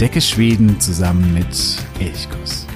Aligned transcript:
Entdecke 0.00 0.20
Schweden 0.20 0.78
zusammen 0.78 1.34
mit 1.34 1.76
Elchkuss. 1.98 2.66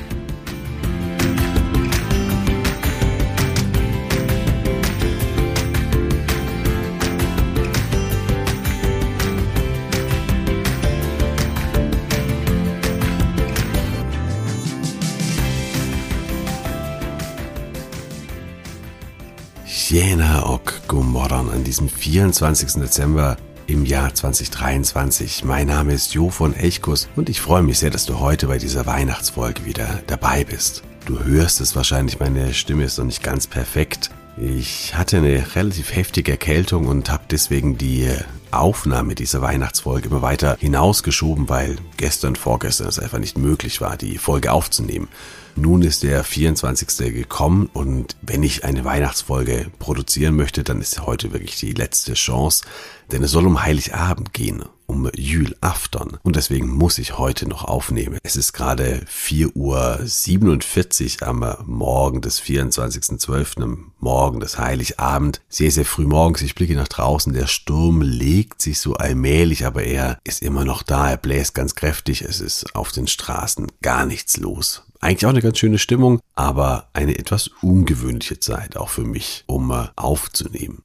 Tjena 19.65 20.43
och 20.43 20.73
god 20.89 21.05
morgon 21.05 21.51
an 21.51 21.65
diesem 21.65 21.89
24. 21.89 22.81
Dezember 22.81 23.37
im 23.67 23.85
Jahr 23.85 24.15
2023. 24.15 25.45
Mein 25.45 25.69
Name 25.69 25.93
ist 25.93 26.15
Jo 26.15 26.31
von 26.31 26.55
Elchkus 26.55 27.09
und 27.17 27.29
ich 27.29 27.41
freue 27.41 27.63
mich 27.63 27.79
sehr, 27.79 27.91
dass 27.91 28.07
du 28.07 28.19
heute 28.21 28.47
bei 28.47 28.59
dieser 28.59 28.87
Weihnachtsfolge 28.87 29.65
wieder 29.65 30.01
dabei 30.07 30.45
bist. 30.45 30.83
Du 31.07 31.23
hörst 31.25 31.61
es 31.61 31.75
wahrscheinlich, 31.75 32.21
meine 32.21 32.55
Stimme 32.55 32.85
ist 32.85 32.99
noch 32.99 33.05
nicht 33.05 33.23
ganz 33.23 33.47
perfekt. 33.47 34.11
Ich 34.37 34.95
hatte 34.95 35.19
eine 35.19 35.45
relativ 35.55 35.95
heftige 35.95 36.33
Erkältung 36.33 36.87
und 36.87 37.11
habe 37.11 37.25
deswegen 37.31 37.77
die 37.77 38.09
Aufnahme 38.53 39.15
dieser 39.15 39.43
Weihnachtsfolge 39.43 40.09
immer 40.09 40.23
weiter 40.23 40.57
hinausgeschoben, 40.61 41.49
weil 41.49 41.77
gestern, 41.97 42.37
vorgestern 42.37 42.89
es 42.89 42.99
einfach 42.99 43.19
nicht 43.19 43.39
möglich 43.39 43.81
war, 43.81 43.97
die 43.97 44.19
Folge 44.19 44.53
aufzunehmen. 44.53 45.09
Nun 45.55 45.83
ist 45.83 46.03
der 46.03 46.25
24. 46.25 47.13
gekommen 47.13 47.69
und 47.73 48.17
wenn 48.23 48.43
ich 48.43 48.65
eine 48.65 48.85
Weihnachtsfolge 48.85 49.71
produzieren 49.79 50.35
möchte, 50.35 50.65
dann 50.65 50.81
ist 50.81 51.01
heute 51.03 51.33
wirklich 51.33 51.59
die 51.59 51.73
letzte 51.73 52.15
Chance, 52.15 52.65
denn 53.11 53.23
es 53.23 53.31
soll 53.31 53.47
um 53.47 53.63
Heiligabend 53.63 54.33
gehen, 54.33 54.65
um 54.93 55.11
Jülafton 55.17 56.19
und 56.23 56.37
deswegen 56.37 56.69
muss 56.69 56.99
ich 56.99 57.19
heute 57.19 57.49
noch 57.49 57.65
aufnehmen. 57.65 58.19
Es 58.23 58.37
ist 58.37 58.53
gerade 58.53 59.01
4.47 59.11 61.23
Uhr 61.23 61.29
am 61.29 61.57
Morgen 61.65 62.21
des 62.21 62.43
24.12., 62.43 63.63
am 63.63 63.93
Morgen 63.99 64.41
des 64.41 64.59
Heiligabend. 64.59 65.41
Sehr, 65.49 65.71
sehr 65.71 65.87
früh 65.87 66.07
morgens, 66.07 66.43
ich 66.43 66.55
blicke 66.55 66.75
nach 66.75 66.89
draußen, 66.89 67.33
der 67.33 67.47
Sturm 67.47 68.03
legt 68.03 68.61
sich 68.61 68.81
so 68.81 68.95
allmählich, 68.95 69.65
aber 69.65 69.83
er 69.83 70.19
ist 70.25 70.43
immer 70.43 70.65
noch 70.65 70.83
da, 70.83 71.11
er 71.11 71.17
bläst 71.17 71.55
ganz 71.55 71.75
kräftig, 71.75 72.23
es 72.23 72.41
ist 72.41 72.77
auf 72.77 72.93
den 72.93 73.07
Straßen 73.07 73.73
gar 73.81 74.05
nichts 74.05 74.37
los. 74.37 74.83
Eigentlich 75.01 75.27
auch 75.27 75.31
eine 75.31 75.43
ganz 75.43 75.59
schöne 75.59 75.79
Stimmung, 75.79 76.21
aber 76.35 76.89
eine 76.93 77.19
etwas 77.19 77.49
ungewöhnliche 77.63 78.39
Zeit 78.39 78.77
auch 78.77 78.91
für 78.91 79.05
mich, 79.05 79.43
um 79.47 79.73
aufzunehmen. 79.97 80.85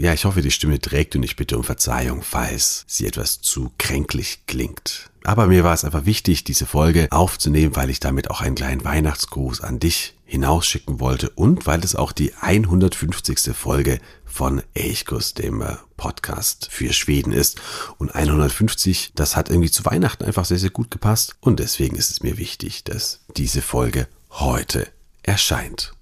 Ja, 0.00 0.12
ich 0.12 0.24
hoffe, 0.24 0.42
die 0.42 0.52
Stimme 0.52 0.80
trägt 0.80 1.16
und 1.16 1.24
ich 1.24 1.34
bitte 1.34 1.58
um 1.58 1.64
Verzeihung, 1.64 2.22
falls 2.22 2.84
sie 2.86 3.04
etwas 3.04 3.40
zu 3.40 3.72
kränklich 3.78 4.46
klingt. 4.46 5.10
Aber 5.24 5.48
mir 5.48 5.64
war 5.64 5.74
es 5.74 5.84
einfach 5.84 6.06
wichtig, 6.06 6.44
diese 6.44 6.66
Folge 6.66 7.08
aufzunehmen, 7.10 7.74
weil 7.74 7.90
ich 7.90 7.98
damit 7.98 8.30
auch 8.30 8.40
einen 8.40 8.54
kleinen 8.54 8.84
Weihnachtsgruß 8.84 9.60
an 9.60 9.80
dich 9.80 10.14
hinausschicken 10.24 11.00
wollte 11.00 11.30
und 11.30 11.66
weil 11.66 11.80
es 11.80 11.96
auch 11.96 12.12
die 12.12 12.32
150. 12.34 13.56
Folge 13.56 13.98
von 14.24 14.62
Eichkus, 14.76 15.34
dem 15.34 15.62
äh, 15.62 15.74
Podcast 15.96 16.68
für 16.70 16.92
Schweden 16.92 17.32
ist. 17.32 17.60
Und 17.98 18.14
150, 18.14 19.14
das 19.16 19.34
hat 19.34 19.50
irgendwie 19.50 19.70
zu 19.70 19.84
Weihnachten 19.84 20.24
einfach 20.24 20.44
sehr, 20.44 20.60
sehr 20.60 20.70
gut 20.70 20.92
gepasst. 20.92 21.34
Und 21.40 21.58
deswegen 21.58 21.96
ist 21.96 22.12
es 22.12 22.22
mir 22.22 22.38
wichtig, 22.38 22.84
dass 22.84 23.18
diese 23.36 23.62
Folge 23.62 24.06
heute 24.30 24.86
erscheint. 25.24 25.92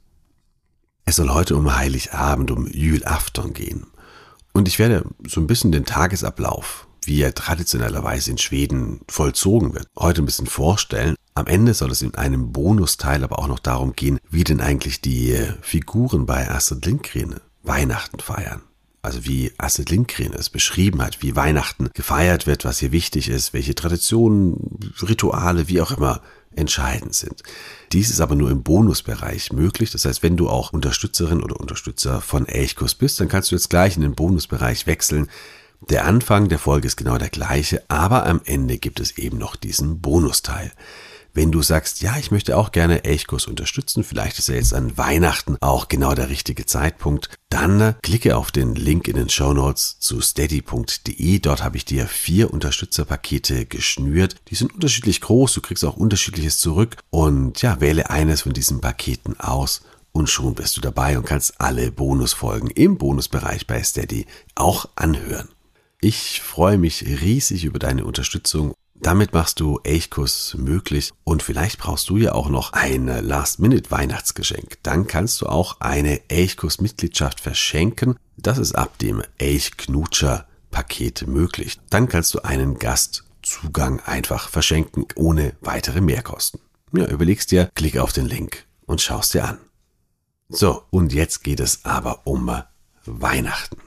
Es 1.09 1.17
soll 1.17 1.31
heute 1.31 1.55
um 1.55 1.77
Heiligabend, 1.77 2.50
um 2.50 2.67
Jülafton 2.67 3.53
gehen. 3.53 3.87
Und 4.53 4.67
ich 4.67 4.81
werde 4.81 5.05
so 5.25 5.41
ein 5.41 5.47
bisschen 5.47 5.71
den 5.71 5.84
Tagesablauf, 5.84 6.89
wie 7.05 7.22
er 7.22 7.33
traditionellerweise 7.33 8.33
in 8.33 8.39
Schweden 8.39 9.03
vollzogen 9.09 9.72
wird, 9.72 9.87
heute 9.97 10.21
ein 10.21 10.27
bisschen 10.27 10.49
vorstellen. 10.49 11.15
Am 11.34 11.47
Ende 11.47 11.75
soll 11.75 11.93
es 11.93 12.03
in 12.03 12.16
einem 12.16 12.50
Bonusteil 12.50 13.22
aber 13.22 13.39
auch 13.39 13.47
noch 13.47 13.61
darum 13.61 13.93
gehen, 13.93 14.19
wie 14.28 14.43
denn 14.43 14.61
eigentlich 14.61 15.00
die 15.00 15.39
Figuren 15.61 16.27
bei 16.27 16.50
Astrid 16.50 16.84
Lindgren 16.87 17.37
Weihnachten 17.62 18.19
feiern. 18.19 18.62
Also 19.00 19.25
wie 19.25 19.53
Astrid 19.59 19.91
Lindgren 19.91 20.33
es 20.33 20.50
beschrieben 20.50 21.03
hat, 21.03 21.22
wie 21.22 21.37
Weihnachten 21.37 21.89
gefeiert 21.95 22.49
wird, 22.49 22.65
was 22.65 22.81
hier 22.81 22.91
wichtig 22.91 23.28
ist, 23.28 23.53
welche 23.53 23.77
Traditionen, 23.77 24.81
Rituale, 25.00 25.69
wie 25.69 25.81
auch 25.81 25.93
immer 25.93 26.21
entscheidend 26.56 27.15
sind. 27.15 27.43
Dies 27.93 28.11
ist 28.11 28.21
aber 28.21 28.34
nur 28.34 28.50
im 28.50 28.62
Bonusbereich 28.62 29.53
möglich. 29.53 29.91
Das 29.91 30.05
heißt, 30.05 30.22
wenn 30.22 30.37
du 30.37 30.49
auch 30.49 30.72
Unterstützerin 30.72 31.43
oder 31.43 31.61
Unterstützer 31.61 32.21
von 32.21 32.47
Elchkurs 32.47 32.94
bist, 32.94 33.21
dann 33.21 33.28
kannst 33.28 33.50
du 33.50 33.55
jetzt 33.55 33.71
gleich 33.71 33.97
in 33.97 34.03
den 34.03 34.15
Bonusbereich 34.15 34.87
wechseln. 34.87 35.28
Der 35.91 36.05
Anfang 36.05 36.49
der 36.49 36.59
Folge 36.59 36.87
ist 36.87 36.97
genau 36.97 37.19
der 37.19 37.28
gleiche, 37.28 37.83
aber 37.89 38.27
am 38.27 38.41
Ende 38.45 38.78
gibt 38.78 38.99
es 38.99 39.19
eben 39.19 39.39
noch 39.39 39.56
diesen 39.56 40.00
Bonusteil. 40.00 40.72
Wenn 41.37 41.53
du 41.53 41.61
sagst, 41.61 42.01
ja, 42.01 42.17
ich 42.17 42.31
möchte 42.31 42.57
auch 42.57 42.73
gerne 42.73 43.05
Elchkurs 43.05 43.47
unterstützen, 43.47 44.05
vielleicht 44.05 44.39
ist 44.39 44.49
ja 44.49 44.55
jetzt 44.55 44.73
an 44.73 44.97
Weihnachten 44.97 45.59
auch 45.61 45.89
genau 45.89 46.15
der 46.15 46.31
richtige 46.31 46.65
Zeitpunkt, 46.65 47.29
dann 47.51 47.79
äh, 47.79 47.95
klicke 48.03 48.39
auf 48.39 48.51
den 48.51 48.75
Link 48.75 49.07
in 49.07 49.17
den 49.17 49.29
Show 49.29 49.53
Notes 49.53 49.99
zu 50.01 50.23
steady.de. 50.23 51.39
Dort 51.41 51.63
habe 51.63 51.77
ich 51.77 51.85
dir 51.85 52.07
vier 52.07 52.55
Unterstützerpakete 52.55 53.67
geschnürt. 53.67 54.37
Die 54.49 54.55
sind 54.55 54.73
unterschiedlich 54.73 55.21
groß, 55.21 55.53
du 55.53 55.61
kriegst 55.61 55.85
auch 55.85 55.99
unterschiedliches 55.99 56.59
zurück 56.59 56.97
und 57.11 57.61
ja, 57.61 57.83
wähle 57.83 58.09
eines 58.09 58.41
von 58.41 58.55
diesen 58.55 58.81
Paketen 58.81 59.39
aus 59.39 59.83
und 60.13 60.31
schon 60.31 60.55
bist 60.55 60.79
du 60.79 60.81
dabei 60.81 61.19
und 61.19 61.27
kannst 61.27 61.61
alle 61.61 61.93
Bonusfolgen 61.93 62.71
im 62.71 62.97
Bonusbereich 62.97 63.67
bei 63.67 63.83
Steady 63.83 64.25
auch 64.55 64.89
anhören. 64.97 65.51
Ich 66.01 66.41
freue 66.41 66.79
mich 66.79 67.05
riesig 67.05 67.67
über 67.67 67.79
deine 67.79 68.07
Unterstützung 68.07 68.73
damit 69.01 69.33
machst 69.33 69.61
du 69.61 69.81
Elchkuss 69.84 70.57
möglich 70.59 71.12
und 71.25 71.43
vielleicht 71.43 71.79
brauchst 71.79 72.09
du 72.09 72.17
ja 72.17 72.33
auch 72.33 72.49
noch 72.49 72.73
ein 72.73 73.07
Last-Minute-Weihnachtsgeschenk. 73.07 74.79
Dann 74.83 75.07
kannst 75.07 75.41
du 75.41 75.47
auch 75.47 75.81
eine 75.81 76.21
Elchkuss-Mitgliedschaft 76.29 77.41
verschenken. 77.41 78.19
Das 78.37 78.59
ist 78.59 78.75
ab 78.75 78.99
dem 78.99 79.23
Elchknutscher-Paket 79.39 81.27
möglich. 81.27 81.79
Dann 81.91 82.09
kannst 82.09 82.34
du 82.34 82.41
einen 82.41 82.79
Gastzugang 82.79 84.01
einfach 84.01 84.49
verschenken 84.49 85.07
ohne 85.15 85.55
weitere 85.61 86.01
Mehrkosten. 86.01 86.61
Ja, 86.93 87.07
überlegst 87.07 87.51
dir, 87.51 87.71
klick 87.75 87.99
auf 87.99 88.13
den 88.13 88.27
Link 88.27 88.65
und 88.87 89.01
schaust 89.01 89.34
dir 89.34 89.45
an. 89.45 89.59
So, 90.49 90.84
und 90.91 91.13
jetzt 91.13 91.43
geht 91.43 91.61
es 91.61 91.84
aber 91.84 92.27
um 92.27 92.63
Weihnachten. 93.05 93.78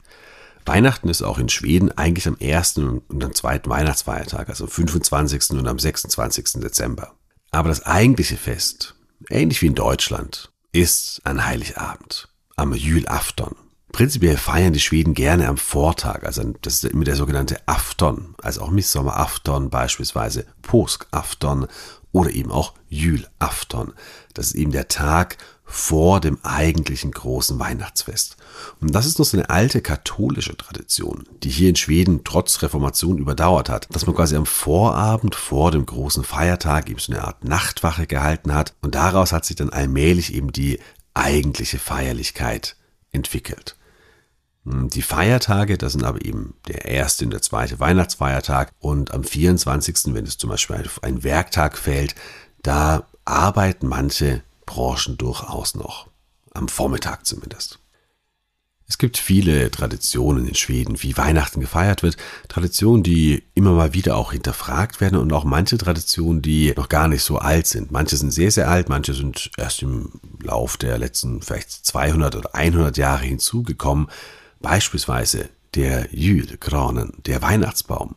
Weihnachten 0.70 1.08
ist 1.08 1.22
auch 1.22 1.38
in 1.38 1.48
Schweden 1.48 1.90
eigentlich 1.90 2.28
am 2.28 2.36
ersten 2.36 2.98
und 2.98 3.24
am 3.24 3.34
zweiten 3.34 3.68
Weihnachtsfeiertag, 3.68 4.48
also 4.48 4.64
am 4.64 4.70
25. 4.70 5.50
und 5.58 5.66
am 5.66 5.80
26. 5.80 6.60
Dezember. 6.60 7.10
Aber 7.50 7.70
das 7.70 7.84
eigentliche 7.84 8.36
Fest, 8.36 8.94
ähnlich 9.28 9.62
wie 9.62 9.66
in 9.66 9.74
Deutschland, 9.74 10.52
ist 10.70 11.22
an 11.24 11.44
Heiligabend, 11.44 12.28
am 12.54 12.72
Jülafton. 12.72 13.56
Prinzipiell 13.90 14.36
feiern 14.36 14.72
die 14.72 14.78
Schweden 14.78 15.14
gerne 15.14 15.48
am 15.48 15.56
Vortag, 15.56 16.22
also 16.22 16.44
das 16.62 16.74
ist 16.74 16.84
immer 16.84 17.02
der 17.02 17.16
sogenannte 17.16 17.56
Afton, 17.66 18.36
also 18.40 18.60
auch 18.60 18.70
Missommerafton 18.70 19.70
beispielsweise, 19.70 20.46
Påskafton 20.62 21.66
oder 22.12 22.30
eben 22.30 22.52
auch 22.52 22.74
Jülafton. 22.88 23.92
Das 24.34 24.46
ist 24.46 24.54
eben 24.54 24.70
der 24.70 24.86
Tag 24.86 25.36
vor 25.70 26.20
dem 26.20 26.38
eigentlichen 26.42 27.12
großen 27.12 27.58
Weihnachtsfest. 27.60 28.36
Und 28.80 28.92
das 28.92 29.06
ist 29.06 29.18
noch 29.18 29.24
so 29.24 29.36
eine 29.36 29.50
alte 29.50 29.80
katholische 29.80 30.56
Tradition, 30.56 31.24
die 31.44 31.48
hier 31.48 31.68
in 31.68 31.76
Schweden 31.76 32.24
trotz 32.24 32.60
Reformation 32.62 33.18
überdauert 33.18 33.68
hat, 33.68 33.86
dass 33.94 34.04
man 34.04 34.16
quasi 34.16 34.34
am 34.34 34.46
Vorabend 34.46 35.36
vor 35.36 35.70
dem 35.70 35.86
großen 35.86 36.24
Feiertag 36.24 36.90
eben 36.90 36.98
so 36.98 37.12
eine 37.12 37.22
Art 37.22 37.44
Nachtwache 37.44 38.08
gehalten 38.08 38.52
hat 38.52 38.74
und 38.82 38.96
daraus 38.96 39.32
hat 39.32 39.44
sich 39.44 39.56
dann 39.56 39.70
allmählich 39.70 40.34
eben 40.34 40.52
die 40.52 40.80
eigentliche 41.14 41.78
Feierlichkeit 41.78 42.76
entwickelt. 43.12 43.76
Die 44.64 45.02
Feiertage, 45.02 45.78
das 45.78 45.92
sind 45.92 46.04
aber 46.04 46.24
eben 46.24 46.54
der 46.68 46.84
erste 46.84 47.24
und 47.24 47.30
der 47.30 47.42
zweite 47.42 47.80
Weihnachtsfeiertag 47.80 48.72
und 48.80 49.14
am 49.14 49.24
24., 49.24 50.14
wenn 50.14 50.26
es 50.26 50.36
zum 50.36 50.50
Beispiel 50.50 50.84
ein 51.02 51.22
Werktag 51.22 51.78
fällt, 51.78 52.14
da 52.62 53.06
arbeiten 53.24 53.86
manche 53.86 54.42
Branchen 54.70 55.18
durchaus 55.18 55.74
noch. 55.74 56.06
Am 56.54 56.68
Vormittag 56.68 57.26
zumindest. 57.26 57.80
Es 58.86 58.98
gibt 58.98 59.18
viele 59.18 59.70
Traditionen 59.70 60.46
in 60.46 60.54
Schweden, 60.54 61.02
wie 61.02 61.16
Weihnachten 61.16 61.60
gefeiert 61.60 62.04
wird. 62.04 62.16
Traditionen, 62.48 63.02
die 63.02 63.42
immer 63.54 63.72
mal 63.72 63.94
wieder 63.94 64.16
auch 64.16 64.30
hinterfragt 64.30 65.00
werden 65.00 65.18
und 65.18 65.32
auch 65.32 65.42
manche 65.42 65.76
Traditionen, 65.76 66.40
die 66.40 66.72
noch 66.76 66.88
gar 66.88 67.08
nicht 67.08 67.22
so 67.24 67.38
alt 67.38 67.66
sind. 67.66 67.90
Manche 67.90 68.16
sind 68.16 68.32
sehr, 68.32 68.52
sehr 68.52 68.68
alt, 68.68 68.88
manche 68.88 69.12
sind 69.12 69.50
erst 69.56 69.82
im 69.82 70.20
Lauf 70.40 70.76
der 70.76 70.98
letzten 70.98 71.42
vielleicht 71.42 71.70
200 71.70 72.36
oder 72.36 72.54
100 72.54 72.96
Jahre 72.96 73.24
hinzugekommen. 73.24 74.08
Beispielsweise 74.60 75.48
der 75.74 76.08
Jülgranen, 76.12 77.12
der 77.26 77.42
Weihnachtsbaum. 77.42 78.14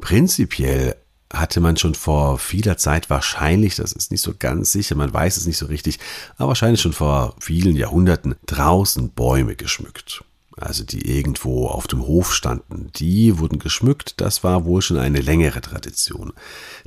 Prinzipiell 0.00 0.96
hatte 1.32 1.60
man 1.60 1.76
schon 1.76 1.94
vor 1.94 2.38
vieler 2.38 2.76
Zeit 2.76 3.08
wahrscheinlich, 3.10 3.76
das 3.76 3.92
ist 3.92 4.10
nicht 4.10 4.20
so 4.20 4.34
ganz 4.38 4.72
sicher, 4.72 4.94
man 4.94 5.12
weiß 5.12 5.36
es 5.36 5.46
nicht 5.46 5.58
so 5.58 5.66
richtig, 5.66 5.98
aber 6.36 6.48
wahrscheinlich 6.48 6.80
schon 6.80 6.92
vor 6.92 7.34
vielen 7.40 7.74
Jahrhunderten 7.76 8.34
draußen 8.46 9.10
Bäume 9.10 9.56
geschmückt. 9.56 10.24
also 10.56 10.84
die 10.84 11.10
irgendwo 11.10 11.66
auf 11.68 11.86
dem 11.86 12.06
Hof 12.06 12.34
standen, 12.34 12.90
die 12.94 13.38
wurden 13.38 13.58
geschmückt. 13.58 14.20
Das 14.20 14.44
war 14.44 14.64
wohl 14.64 14.82
schon 14.82 14.98
eine 14.98 15.20
längere 15.20 15.60
Tradition. 15.60 16.32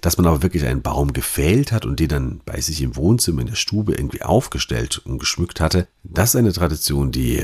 Dass 0.02 0.18
man 0.18 0.28
aber 0.28 0.44
wirklich 0.44 0.66
einen 0.66 0.84
Baum 0.84 1.14
gefällt 1.14 1.72
hat 1.72 1.86
und 1.86 2.00
den 2.00 2.08
dann 2.10 2.42
bei 2.46 2.62
sich 2.62 2.82
im 2.82 2.96
Wohnzimmer 2.96 3.42
in 3.42 3.48
der 3.48 3.56
Stube 3.56 3.94
irgendwie 3.94 4.22
aufgestellt 4.22 5.00
und 5.00 5.18
geschmückt 5.18 5.60
hatte, 5.60 5.88
das 6.04 6.30
ist 6.30 6.36
eine 6.36 6.54
Tradition, 6.54 7.12
die 7.12 7.44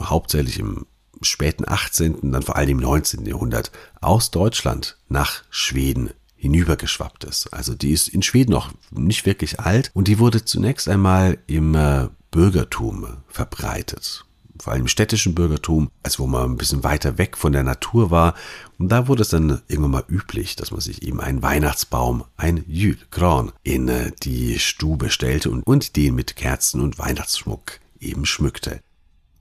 hauptsächlich 0.00 0.58
im 0.58 0.86
späten 1.24 1.64
18., 1.66 2.32
dann 2.32 2.42
vor 2.42 2.56
allem 2.56 2.70
im 2.70 2.78
19. 2.78 3.26
Jahrhundert 3.26 3.70
aus 4.00 4.30
Deutschland 4.30 4.98
nach 5.08 5.42
Schweden 5.50 6.10
hinübergeschwappt 6.36 7.24
ist. 7.24 7.52
Also 7.54 7.74
die 7.74 7.92
ist 7.92 8.08
in 8.08 8.22
Schweden 8.22 8.52
noch 8.52 8.70
nicht 8.90 9.24
wirklich 9.24 9.60
alt 9.60 9.90
und 9.94 10.08
die 10.08 10.18
wurde 10.18 10.44
zunächst 10.44 10.88
einmal 10.88 11.38
im 11.46 11.74
äh, 11.74 12.08
Bürgertum 12.30 13.06
verbreitet. 13.28 14.26
Vor 14.60 14.72
allem 14.72 14.82
im 14.82 14.88
städtischen 14.88 15.34
Bürgertum, 15.34 15.90
als 16.02 16.18
wo 16.18 16.26
man 16.26 16.50
ein 16.50 16.56
bisschen 16.56 16.84
weiter 16.84 17.18
weg 17.18 17.36
von 17.36 17.52
der 17.52 17.64
Natur 17.64 18.10
war. 18.10 18.34
Und 18.78 18.88
da 18.90 19.08
wurde 19.08 19.22
es 19.22 19.30
dann 19.30 19.62
irgendwann 19.68 19.90
mal 19.90 20.04
üblich, 20.08 20.54
dass 20.54 20.70
man 20.70 20.80
sich 20.80 21.02
eben 21.02 21.20
einen 21.20 21.42
Weihnachtsbaum, 21.42 22.24
ein 22.36 22.62
Julgran, 22.68 23.52
in 23.62 23.88
äh, 23.88 24.12
die 24.22 24.58
Stube 24.58 25.10
stellte 25.10 25.50
und, 25.50 25.66
und 25.66 25.96
den 25.96 26.14
mit 26.14 26.36
Kerzen 26.36 26.80
und 26.80 26.98
Weihnachtsschmuck 26.98 27.80
eben 28.00 28.26
schmückte. 28.26 28.80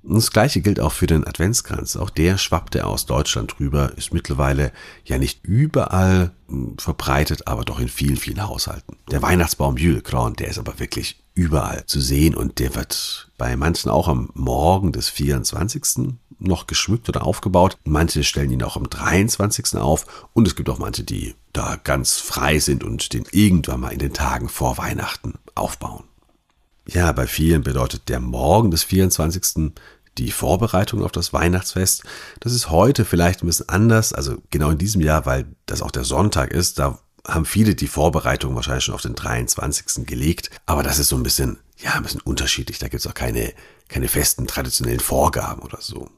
Und 0.04 0.16
das 0.16 0.32
gleiche 0.32 0.62
gilt 0.62 0.82
auch 0.82 0.92
für 0.92 1.08
den 1.08 1.26
Adventskranz. 1.26 1.96
Auch 1.96 2.10
der 2.10 2.38
schwappte 2.38 2.86
aus 2.86 3.06
Deutschland 3.06 3.60
rüber, 3.60 3.94
ist 3.96 4.14
mittlerweile 4.14 4.74
ja 5.06 5.18
nicht 5.18 5.46
überall 5.46 6.32
hm, 6.48 6.78
verbreitet, 6.78 7.48
aber 7.48 7.64
doch 7.64 7.80
in 7.80 7.88
vielen, 7.88 8.18
vielen 8.18 8.46
Haushalten. 8.46 8.98
Der 9.10 9.22
Weihnachtsbaum 9.22 9.78
Jülkron, 9.78 10.36
der 10.36 10.50
ist 10.50 10.60
aber 10.60 10.80
wirklich 10.80 11.24
überall 11.36 11.86
zu 11.86 12.02
sehen 12.02 12.36
und 12.36 12.60
der 12.60 12.76
wird 12.76 13.32
bei 13.38 13.56
manchen 13.56 13.90
auch 13.90 14.08
am 14.08 14.30
Morgen 14.34 14.92
des 14.92 15.10
24. 15.10 16.10
noch 16.38 16.68
geschmückt 16.68 17.08
oder 17.08 17.26
aufgebaut. 17.26 17.78
Manche 17.86 18.24
stellen 18.24 18.52
ihn 18.52 18.64
auch 18.64 18.76
am 18.76 18.90
23. 18.90 19.76
auf 19.78 20.28
und 20.34 20.48
es 20.48 20.56
gibt 20.56 20.70
auch 20.70 20.80
manche, 20.80 21.04
die 21.04 21.34
da 21.54 21.78
ganz 21.82 22.18
frei 22.18 22.60
sind 22.60 22.84
und 22.84 23.14
den 23.14 23.24
irgendwann 23.32 23.80
mal 23.80 23.94
in 23.94 24.00
den 24.00 24.14
Tagen 24.14 24.50
vor 24.50 24.78
Weihnachten 24.78 25.36
aufbauen. 25.56 26.04
Ja, 26.88 27.12
bei 27.14 27.28
vielen 27.28 27.64
bedeutet 27.64 28.10
der 28.10 28.20
Morgen 28.20 28.70
des 28.70 28.84
24. 28.84 29.72
die 30.18 30.32
Vorbereitung 30.32 31.04
auf 31.04 31.12
das 31.12 31.34
Weihnachtsfest. 31.34 32.04
Das 32.40 32.54
ist 32.54 32.70
heute 32.70 33.06
vielleicht 33.06 33.44
ein 33.44 33.48
bisschen 33.48 33.70
anders, 33.70 34.14
also 34.14 34.38
genau 34.50 34.70
in 34.70 34.78
diesem 34.78 35.02
Jahr, 35.02 35.26
weil 35.26 35.46
das 35.66 35.82
auch 35.82 35.92
der 35.92 36.04
Sonntag 36.04 36.52
ist, 36.52 36.80
da 36.80 37.00
haben 37.26 37.46
viele 37.46 37.74
die 37.76 37.88
Vorbereitung 37.88 38.56
wahrscheinlich 38.56 38.84
schon 38.84 38.96
auf 38.96 39.02
den 39.02 39.16
23. 39.16 40.06
gelegt, 40.06 40.50
aber 40.66 40.84
das 40.84 41.00
ist 41.00 41.10
so 41.10 41.16
ein 41.16 41.24
bisschen, 41.24 41.60
ja, 41.78 41.94
ein 41.94 42.04
bisschen 42.04 42.22
unterschiedlich. 42.22 42.80
Da 42.80 42.88
gibt 42.88 43.00
es 43.00 43.08
auch 43.08 43.14
keine, 43.14 43.54
keine 43.88 44.08
festen 44.08 44.46
traditionellen 44.46 45.00
Vorgaben 45.00 45.62
oder 45.62 45.80
so. 45.80 46.10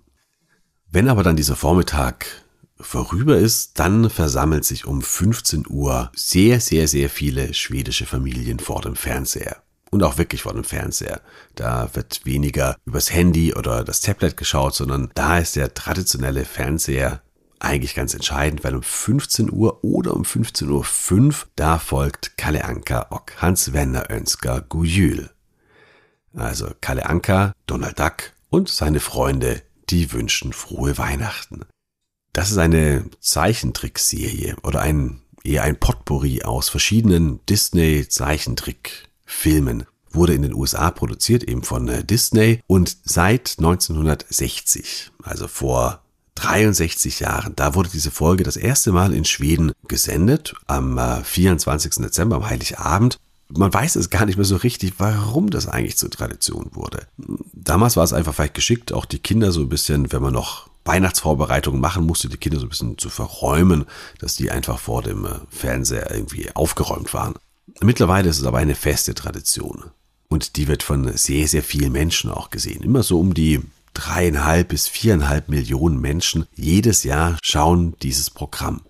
Wenn 0.89 1.09
aber 1.09 1.23
dann 1.23 1.35
dieser 1.35 1.55
Vormittag 1.55 2.25
vorüber 2.79 3.37
ist, 3.37 3.79
dann 3.79 4.09
versammelt 4.09 4.65
sich 4.65 4.85
um 4.85 5.01
15 5.01 5.65
Uhr 5.69 6.11
sehr, 6.15 6.59
sehr, 6.59 6.87
sehr 6.87 7.09
viele 7.09 7.53
schwedische 7.53 8.05
Familien 8.05 8.59
vor 8.59 8.81
dem 8.81 8.95
Fernseher 8.95 9.64
und 9.95 10.03
auch 10.03 10.17
wirklich 10.17 10.43
vor 10.43 10.53
dem 10.53 10.65
Fernseher. 10.65 11.21
Da 11.55 11.89
wird 11.93 12.25
weniger 12.25 12.75
übers 12.85 13.11
Handy 13.11 13.53
oder 13.53 13.83
das 13.83 14.01
Tablet 14.01 14.35
geschaut, 14.35 14.75
sondern 14.75 15.09
da 15.15 15.39
ist 15.39 15.55
der 15.55 15.73
traditionelle 15.73 16.45
Fernseher 16.45 17.21
eigentlich 17.59 17.95
ganz 17.95 18.13
entscheidend, 18.13 18.63
weil 18.65 18.75
um 18.75 18.83
15 18.83 19.51
Uhr 19.51 19.83
oder 19.83 20.13
um 20.13 20.23
15.05 20.23 21.21
Uhr, 21.21 21.33
da 21.55 21.79
folgt 21.79 22.37
Kalle 22.37 22.65
Anka 22.65 23.07
och 23.09 23.31
Hans 23.37 23.71
Werner 23.71 24.11
Önsker 24.11 24.61
Gujül. 24.67 25.29
Also 26.33 26.69
Kalle 26.81 27.07
Anka, 27.07 27.53
Donald 27.65 27.97
Duck 27.97 28.33
und 28.49 28.67
seine 28.67 28.99
Freunde, 28.99 29.61
die 29.89 30.11
wünschen 30.11 30.51
frohe 30.51 30.97
Weihnachten. 30.97 31.61
Das 32.33 32.51
ist 32.51 32.57
eine 32.57 33.05
Zeichentrickserie 33.21 34.57
oder 34.61 34.81
ein 34.81 35.21
eher 35.45 35.63
ein 35.63 35.79
Potpourri 35.79 36.43
aus 36.43 36.67
verschiedenen 36.67 37.39
Disney 37.45 38.09
Zeichentrick 38.09 39.07
Filmen. 39.25 39.85
Wurde 40.11 40.33
in 40.33 40.43
den 40.43 40.53
USA 40.53 40.91
produziert, 40.91 41.43
eben 41.43 41.63
von 41.63 41.87
äh, 41.89 42.03
Disney 42.03 42.61
und 42.67 42.97
seit 43.03 43.55
1960, 43.57 45.11
also 45.23 45.47
vor 45.47 46.01
63 46.35 47.21
Jahren, 47.21 47.55
da 47.55 47.75
wurde 47.75 47.89
diese 47.89 48.11
Folge 48.11 48.43
das 48.43 48.57
erste 48.57 48.91
Mal 48.91 49.13
in 49.13 49.25
Schweden 49.25 49.71
gesendet, 49.87 50.53
am 50.67 50.99
24. 51.23 51.97
Äh, 51.97 52.01
Dezember, 52.03 52.37
am 52.37 52.49
Heiligabend. 52.49 53.19
Man 53.49 53.73
weiß 53.73 53.95
es 53.95 54.09
gar 54.09 54.25
nicht 54.25 54.37
mehr 54.37 54.45
so 54.45 54.55
richtig, 54.55 54.93
warum 54.97 55.49
das 55.49 55.67
eigentlich 55.67 55.97
zur 55.97 56.09
Tradition 56.09 56.71
wurde. 56.73 57.07
Damals 57.53 57.95
war 57.95 58.03
es 58.03 58.13
einfach 58.13 58.33
vielleicht 58.33 58.55
geschickt, 58.55 58.91
auch 58.91 59.05
die 59.05 59.19
Kinder 59.19 59.51
so 59.51 59.61
ein 59.61 59.69
bisschen, 59.69 60.11
wenn 60.11 60.21
man 60.21 60.33
noch 60.33 60.67
Weihnachtsvorbereitungen 60.83 61.81
machen 61.81 62.05
musste, 62.05 62.29
die 62.29 62.37
Kinder 62.37 62.59
so 62.59 62.65
ein 62.65 62.69
bisschen 62.69 62.97
zu 62.97 63.09
verräumen, 63.09 63.85
dass 64.19 64.35
die 64.35 64.51
einfach 64.51 64.79
vor 64.79 65.01
dem 65.01 65.25
äh, 65.25 65.29
Fernseher 65.49 66.11
irgendwie 66.11 66.49
aufgeräumt 66.55 67.13
waren. 67.13 67.35
Mittlerweile 67.81 68.29
ist 68.29 68.39
es 68.39 68.45
aber 68.45 68.59
eine 68.59 68.75
feste 68.75 69.13
Tradition. 69.13 69.91
Und 70.27 70.55
die 70.55 70.67
wird 70.67 70.83
von 70.83 71.15
sehr, 71.17 71.47
sehr 71.47 71.63
vielen 71.63 71.91
Menschen 71.91 72.29
auch 72.29 72.49
gesehen. 72.49 72.83
Immer 72.83 73.03
so 73.03 73.19
um 73.19 73.33
die 73.33 73.61
dreieinhalb 73.93 74.69
bis 74.69 74.87
viereinhalb 74.87 75.49
Millionen 75.49 75.99
Menschen 75.99 76.45
jedes 76.55 77.03
Jahr 77.03 77.37
schauen 77.41 77.95
dieses 78.01 78.29
Programm. 78.29 78.81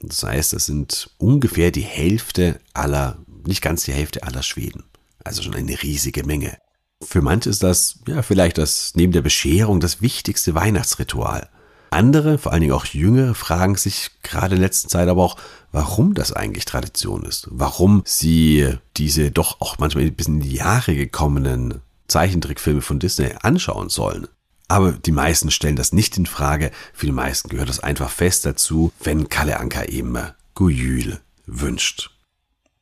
Das 0.00 0.22
heißt, 0.22 0.52
das 0.52 0.66
sind 0.66 1.10
ungefähr 1.18 1.70
die 1.70 1.82
Hälfte 1.82 2.60
aller, 2.74 3.18
nicht 3.46 3.62
ganz 3.62 3.84
die 3.84 3.92
Hälfte 3.92 4.22
aller 4.22 4.42
Schweden. 4.42 4.84
Also 5.24 5.42
schon 5.42 5.54
eine 5.54 5.82
riesige 5.82 6.24
Menge. 6.24 6.56
Für 7.02 7.22
manche 7.22 7.50
ist 7.50 7.62
das, 7.62 7.98
ja, 8.06 8.22
vielleicht 8.22 8.58
das 8.58 8.92
neben 8.94 9.12
der 9.12 9.22
Bescherung 9.22 9.80
das 9.80 10.00
wichtigste 10.00 10.54
Weihnachtsritual. 10.54 11.48
Andere, 11.96 12.38
vor 12.38 12.52
allen 12.52 12.60
Dingen 12.60 12.74
auch 12.74 12.84
Jüngere, 12.84 13.34
fragen 13.34 13.76
sich 13.76 14.10
gerade 14.22 14.54
in 14.54 14.60
letzter 14.60 14.88
Zeit 14.88 15.08
aber 15.08 15.22
auch, 15.22 15.36
warum 15.72 16.14
das 16.14 16.32
eigentlich 16.32 16.64
Tradition 16.64 17.24
ist. 17.24 17.48
Warum 17.50 18.02
sie 18.04 18.74
diese 18.96 19.30
doch 19.30 19.60
auch 19.60 19.78
manchmal 19.78 20.10
bisschen 20.10 20.36
in 20.36 20.48
die 20.48 20.56
Jahre 20.56 20.94
gekommenen 20.94 21.80
Zeichentrickfilme 22.08 22.82
von 22.82 22.98
Disney 22.98 23.34
anschauen 23.42 23.88
sollen. 23.88 24.28
Aber 24.68 24.92
die 24.92 25.12
meisten 25.12 25.50
stellen 25.50 25.76
das 25.76 25.92
nicht 25.92 26.16
in 26.16 26.26
Frage. 26.26 26.70
Für 26.92 27.06
die 27.06 27.12
meisten 27.12 27.48
gehört 27.48 27.68
das 27.68 27.80
einfach 27.80 28.10
fest 28.10 28.46
dazu, 28.46 28.92
wenn 29.02 29.28
Kalle 29.28 29.60
Anker 29.60 29.88
eben 29.88 30.18
Gujül 30.54 31.20
wünscht. 31.46 32.10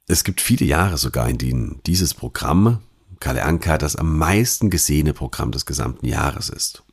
Es 0.06 0.24
gibt 0.24 0.40
viele 0.40 0.66
Jahre 0.66 0.98
sogar, 0.98 1.28
in 1.28 1.38
denen 1.38 1.80
dieses 1.86 2.14
Programm, 2.14 2.80
Kalle 3.20 3.44
Anker, 3.44 3.78
das 3.78 3.96
am 3.96 4.16
meisten 4.18 4.70
gesehene 4.70 5.14
Programm 5.14 5.50
des 5.50 5.66
gesamten 5.66 6.06
Jahres 6.06 6.48
ist. 6.48 6.83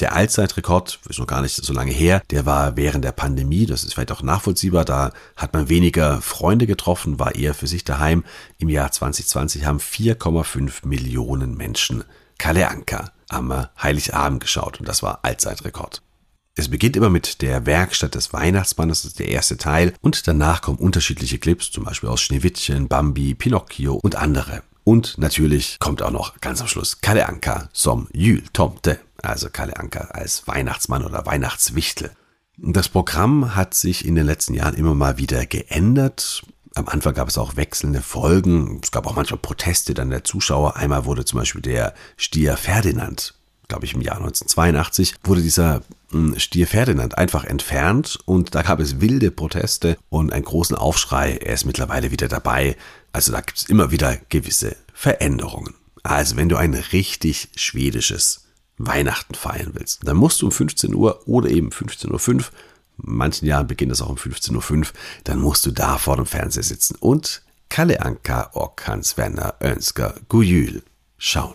Der 0.00 0.14
Allzeitrekord, 0.14 1.00
ist 1.08 1.18
noch 1.18 1.26
gar 1.26 1.42
nicht 1.42 1.54
so 1.54 1.72
lange 1.72 1.92
her, 1.92 2.22
der 2.30 2.46
war 2.46 2.76
während 2.76 3.04
der 3.04 3.12
Pandemie, 3.12 3.66
das 3.66 3.84
ist 3.84 3.94
vielleicht 3.94 4.12
auch 4.12 4.22
nachvollziehbar, 4.22 4.84
da 4.84 5.12
hat 5.36 5.52
man 5.52 5.68
weniger 5.68 6.22
Freunde 6.22 6.66
getroffen, 6.66 7.18
war 7.18 7.34
eher 7.34 7.54
für 7.54 7.66
sich 7.66 7.84
daheim. 7.84 8.24
Im 8.58 8.68
Jahr 8.68 8.90
2020 8.90 9.66
haben 9.66 9.78
4,5 9.78 10.86
Millionen 10.86 11.56
Menschen 11.56 12.04
Kalle 12.38 12.68
Anka 12.68 13.12
am 13.28 13.66
Heiligabend 13.80 14.40
geschaut 14.40 14.80
und 14.80 14.88
das 14.88 15.02
war 15.02 15.20
Allzeitrekord. 15.22 16.02
Es 16.54 16.68
beginnt 16.68 16.96
immer 16.96 17.08
mit 17.08 17.40
der 17.40 17.64
Werkstatt 17.64 18.14
des 18.14 18.32
Weihnachtsmannes, 18.32 19.02
das 19.02 19.12
ist 19.12 19.18
der 19.18 19.28
erste 19.28 19.56
Teil, 19.56 19.94
und 20.02 20.26
danach 20.28 20.60
kommen 20.60 20.78
unterschiedliche 20.78 21.38
Clips, 21.38 21.70
zum 21.70 21.84
Beispiel 21.84 22.10
aus 22.10 22.20
Schneewittchen, 22.20 22.88
Bambi, 22.88 23.34
Pinocchio 23.34 23.94
und 23.94 24.16
andere. 24.16 24.62
Und 24.84 25.16
natürlich 25.16 25.78
kommt 25.78 26.02
auch 26.02 26.10
noch 26.10 26.40
ganz 26.40 26.60
am 26.60 26.66
Schluss 26.66 27.00
Kalle 27.00 27.26
Anka 27.28 27.68
som 27.72 28.08
Tomte, 28.52 28.98
also 29.22 29.48
Kalle 29.50 29.76
Anka 29.78 30.08
als 30.12 30.46
Weihnachtsmann 30.46 31.04
oder 31.04 31.24
Weihnachtswichtel. 31.26 32.10
Das 32.58 32.88
Programm 32.88 33.54
hat 33.54 33.74
sich 33.74 34.04
in 34.04 34.14
den 34.14 34.26
letzten 34.26 34.54
Jahren 34.54 34.74
immer 34.74 34.94
mal 34.94 35.18
wieder 35.18 35.46
geändert. 35.46 36.42
Am 36.74 36.88
Anfang 36.88 37.14
gab 37.14 37.28
es 37.28 37.38
auch 37.38 37.56
wechselnde 37.56 38.02
Folgen. 38.02 38.80
Es 38.82 38.90
gab 38.90 39.06
auch 39.06 39.16
manchmal 39.16 39.40
Proteste 39.40 39.94
dann 39.94 40.10
der 40.10 40.24
Zuschauer. 40.24 40.76
Einmal 40.76 41.04
wurde 41.04 41.24
zum 41.24 41.38
Beispiel 41.38 41.62
der 41.62 41.94
Stier 42.16 42.56
Ferdinand, 42.56 43.34
glaube 43.68 43.84
ich 43.84 43.94
im 43.94 44.00
Jahr 44.00 44.16
1982, 44.16 45.14
wurde 45.24 45.42
dieser 45.42 45.82
hm, 46.10 46.38
Stier 46.38 46.66
Ferdinand 46.66 47.18
einfach 47.18 47.44
entfernt 47.44 48.18
und 48.26 48.54
da 48.54 48.62
gab 48.62 48.80
es 48.80 49.00
wilde 49.00 49.30
Proteste 49.30 49.96
und 50.08 50.32
einen 50.32 50.44
großen 50.44 50.76
Aufschrei. 50.76 51.36
Er 51.36 51.54
ist 51.54 51.66
mittlerweile 51.66 52.10
wieder 52.10 52.28
dabei. 52.28 52.76
Also 53.12 53.32
da 53.32 53.40
gibt 53.40 53.58
es 53.58 53.68
immer 53.68 53.90
wieder 53.90 54.16
gewisse 54.28 54.76
Veränderungen. 54.94 55.74
Also 56.02 56.36
wenn 56.36 56.48
du 56.48 56.56
ein 56.56 56.74
richtig 56.74 57.48
schwedisches 57.54 58.44
Weihnachten 58.86 59.34
feiern 59.34 59.70
willst, 59.74 60.06
dann 60.06 60.16
musst 60.16 60.42
du 60.42 60.46
um 60.46 60.52
15 60.52 60.94
Uhr 60.94 61.26
oder 61.26 61.48
eben 61.48 61.70
15.05 61.70 62.34
Uhr 62.34 62.44
manchen 62.96 63.46
Jahren 63.46 63.66
beginnt 63.66 63.92
es 63.92 64.02
auch 64.02 64.10
um 64.10 64.16
15.05 64.16 64.78
Uhr, 64.78 64.86
dann 65.24 65.40
musst 65.40 65.66
du 65.66 65.70
da 65.70 65.98
vor 65.98 66.16
dem 66.16 66.26
Fernseher 66.26 66.62
sitzen 66.62 66.96
und 67.00 67.42
Kalle 67.68 68.02
Anka 68.02 68.50
Hans 68.84 69.16
Werner 69.16 69.54
Önsker 69.62 70.14
Gujül 70.28 70.82
schauen. 71.16 71.54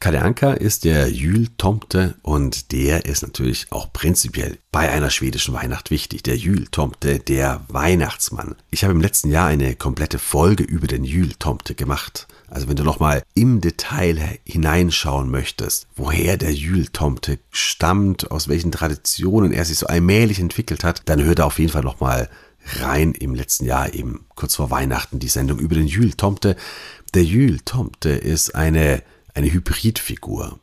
Kalle 0.00 0.22
Anka 0.22 0.54
ist 0.54 0.84
der 0.84 1.12
Jül-Tomte 1.12 2.16
und 2.22 2.72
der 2.72 3.04
ist 3.04 3.22
natürlich 3.22 3.70
auch 3.70 3.92
prinzipiell 3.92 4.58
bei 4.72 4.90
einer 4.90 5.10
schwedischen 5.10 5.54
Weihnacht 5.54 5.90
wichtig. 5.90 6.24
Der 6.24 6.36
Jül-Tomte, 6.36 7.20
der 7.20 7.60
Weihnachtsmann. 7.68 8.56
Ich 8.70 8.82
habe 8.82 8.94
im 8.94 9.00
letzten 9.00 9.30
Jahr 9.30 9.46
eine 9.46 9.76
komplette 9.76 10.18
Folge 10.18 10.64
über 10.64 10.88
den 10.88 11.04
Jül-Tomte 11.04 11.76
gemacht. 11.76 12.26
Also 12.52 12.68
wenn 12.68 12.76
du 12.76 12.84
nochmal 12.84 13.22
im 13.32 13.62
Detail 13.62 14.38
hineinschauen 14.44 15.30
möchtest, 15.30 15.86
woher 15.96 16.36
der 16.36 16.52
Jül-Tomte 16.52 17.38
stammt, 17.50 18.30
aus 18.30 18.46
welchen 18.46 18.70
Traditionen 18.70 19.54
er 19.54 19.64
sich 19.64 19.78
so 19.78 19.86
allmählich 19.86 20.38
entwickelt 20.38 20.84
hat, 20.84 21.00
dann 21.06 21.24
hör 21.24 21.34
da 21.34 21.44
auf 21.44 21.58
jeden 21.58 21.72
Fall 21.72 21.82
nochmal 21.82 22.28
rein 22.80 23.12
im 23.12 23.34
letzten 23.34 23.64
Jahr, 23.64 23.94
eben 23.94 24.26
kurz 24.34 24.56
vor 24.56 24.70
Weihnachten, 24.70 25.18
die 25.18 25.28
Sendung 25.28 25.60
über 25.60 25.76
den 25.76 25.86
Jül-Tomte. 25.86 26.56
Der 27.14 27.24
Jül-Tomte 27.24 28.10
ist 28.10 28.54
eine, 28.54 29.02
eine 29.32 29.50
Hybridfigur, 29.50 30.60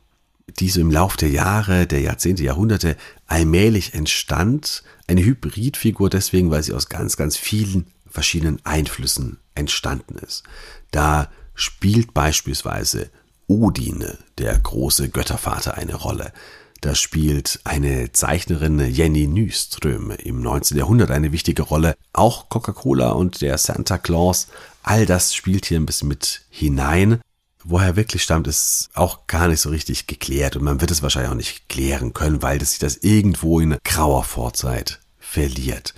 die 0.60 0.70
so 0.70 0.80
im 0.80 0.92
Lauf 0.92 1.16
der 1.16 1.30
Jahre, 1.30 1.88
der 1.88 2.02
Jahrzehnte, 2.02 2.44
Jahrhunderte 2.44 2.96
allmählich 3.26 3.94
entstand. 3.94 4.84
Eine 5.08 5.24
Hybridfigur 5.24 6.08
deswegen, 6.08 6.52
weil 6.52 6.62
sie 6.62 6.72
aus 6.72 6.88
ganz, 6.88 7.16
ganz 7.16 7.36
vielen 7.36 7.88
verschiedenen 8.08 8.64
Einflüssen 8.64 9.38
entstanden 9.56 10.14
ist. 10.20 10.44
Da 10.92 11.28
spielt 11.60 12.14
beispielsweise 12.14 13.10
Odine, 13.46 14.18
der 14.38 14.58
große 14.58 15.08
Göttervater, 15.08 15.74
eine 15.74 15.94
Rolle. 15.94 16.32
Da 16.80 16.94
spielt 16.94 17.60
eine 17.64 18.12
Zeichnerin 18.12 18.78
Jenny 18.78 19.26
Nyström 19.26 20.12
im 20.12 20.40
19. 20.40 20.78
Jahrhundert 20.78 21.10
eine 21.10 21.32
wichtige 21.32 21.62
Rolle. 21.62 21.94
Auch 22.12 22.48
Coca-Cola 22.48 23.10
und 23.10 23.42
der 23.42 23.58
Santa 23.58 23.98
Claus, 23.98 24.48
all 24.82 25.04
das 25.04 25.34
spielt 25.34 25.66
hier 25.66 25.78
ein 25.78 25.86
bisschen 25.86 26.08
mit 26.08 26.42
hinein. 26.48 27.20
Woher 27.62 27.96
wirklich 27.96 28.22
stammt, 28.22 28.46
ist 28.46 28.88
auch 28.94 29.26
gar 29.26 29.48
nicht 29.48 29.60
so 29.60 29.68
richtig 29.68 30.06
geklärt 30.06 30.56
und 30.56 30.64
man 30.64 30.80
wird 30.80 30.90
es 30.90 31.02
wahrscheinlich 31.02 31.30
auch 31.30 31.36
nicht 31.36 31.68
klären 31.68 32.14
können, 32.14 32.40
weil 32.40 32.58
das 32.58 32.70
sich 32.70 32.78
das 32.78 32.96
irgendwo 32.98 33.60
in 33.60 33.76
grauer 33.84 34.24
Vorzeit 34.24 35.00
verliert. 35.18 35.94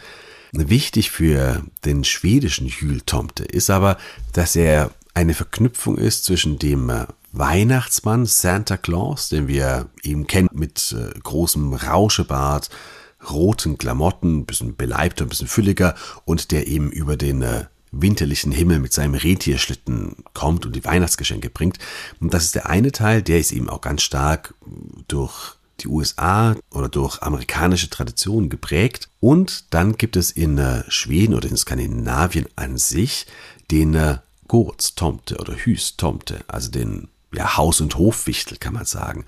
Wichtig 0.50 1.12
für 1.12 1.62
den 1.84 2.02
schwedischen 2.02 2.68
Hültomte 2.68 3.44
ist 3.44 3.70
aber, 3.70 3.96
dass 4.32 4.56
er 4.56 4.90
eine 5.14 5.34
Verknüpfung 5.34 5.98
ist 5.98 6.24
zwischen 6.24 6.58
dem 6.58 6.88
äh, 6.90 7.06
Weihnachtsmann 7.32 8.26
Santa 8.26 8.76
Claus, 8.76 9.28
den 9.28 9.48
wir 9.48 9.88
eben 10.02 10.26
kennen 10.26 10.48
mit 10.52 10.94
äh, 10.98 11.18
großem 11.18 11.74
Rauschebart, 11.74 12.70
roten 13.30 13.78
Klamotten, 13.78 14.46
bisschen 14.46 14.76
beleibter, 14.76 15.24
ein 15.24 15.28
bisschen 15.28 15.48
fülliger 15.48 15.94
und 16.24 16.50
der 16.50 16.66
eben 16.66 16.90
über 16.90 17.16
den 17.16 17.42
äh, 17.42 17.66
winterlichen 17.90 18.52
Himmel 18.52 18.78
mit 18.78 18.92
seinem 18.92 19.14
Rentierschlitten 19.14 20.16
kommt 20.32 20.64
und 20.64 20.74
die 20.74 20.84
Weihnachtsgeschenke 20.84 21.50
bringt. 21.50 21.78
Und 22.20 22.32
das 22.32 22.44
ist 22.44 22.54
der 22.54 22.68
eine 22.68 22.90
Teil, 22.90 23.22
der 23.22 23.38
ist 23.38 23.52
eben 23.52 23.68
auch 23.68 23.82
ganz 23.82 24.02
stark 24.02 24.54
durch 25.08 25.56
die 25.80 25.88
USA 25.88 26.56
oder 26.70 26.88
durch 26.88 27.20
amerikanische 27.22 27.90
Traditionen 27.90 28.48
geprägt. 28.48 29.10
Und 29.20 29.72
dann 29.74 29.96
gibt 29.96 30.16
es 30.16 30.30
in 30.30 30.58
äh, 30.58 30.84
Schweden 30.88 31.34
oder 31.34 31.48
in 31.48 31.56
Skandinavien 31.56 32.46
an 32.56 32.78
sich 32.78 33.26
den 33.70 33.94
Gårdstomte 34.52 35.38
oder 35.38 35.54
Hüstomte, 35.54 36.44
also 36.46 36.70
den 36.70 37.08
ja, 37.32 37.56
Haus- 37.56 37.80
und 37.80 37.96
Hofwichtel 37.96 38.58
kann 38.58 38.74
man 38.74 38.84
sagen. 38.84 39.24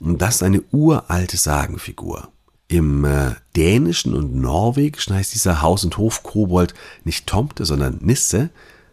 Und 0.00 0.20
das 0.20 0.34
ist 0.34 0.42
eine 0.42 0.62
uralte 0.70 1.38
Sagenfigur. 1.38 2.28
Im 2.68 3.06
äh, 3.06 3.36
Dänischen 3.56 4.12
und 4.12 4.34
Norwegischen 4.34 5.14
heißt 5.14 5.32
dieser 5.32 5.62
Haus- 5.62 5.84
und 5.84 5.96
Hofkobold 5.96 6.74
nicht 7.04 7.26
Tomte, 7.26 7.64
sondern 7.64 8.00
Nisse. 8.02 8.50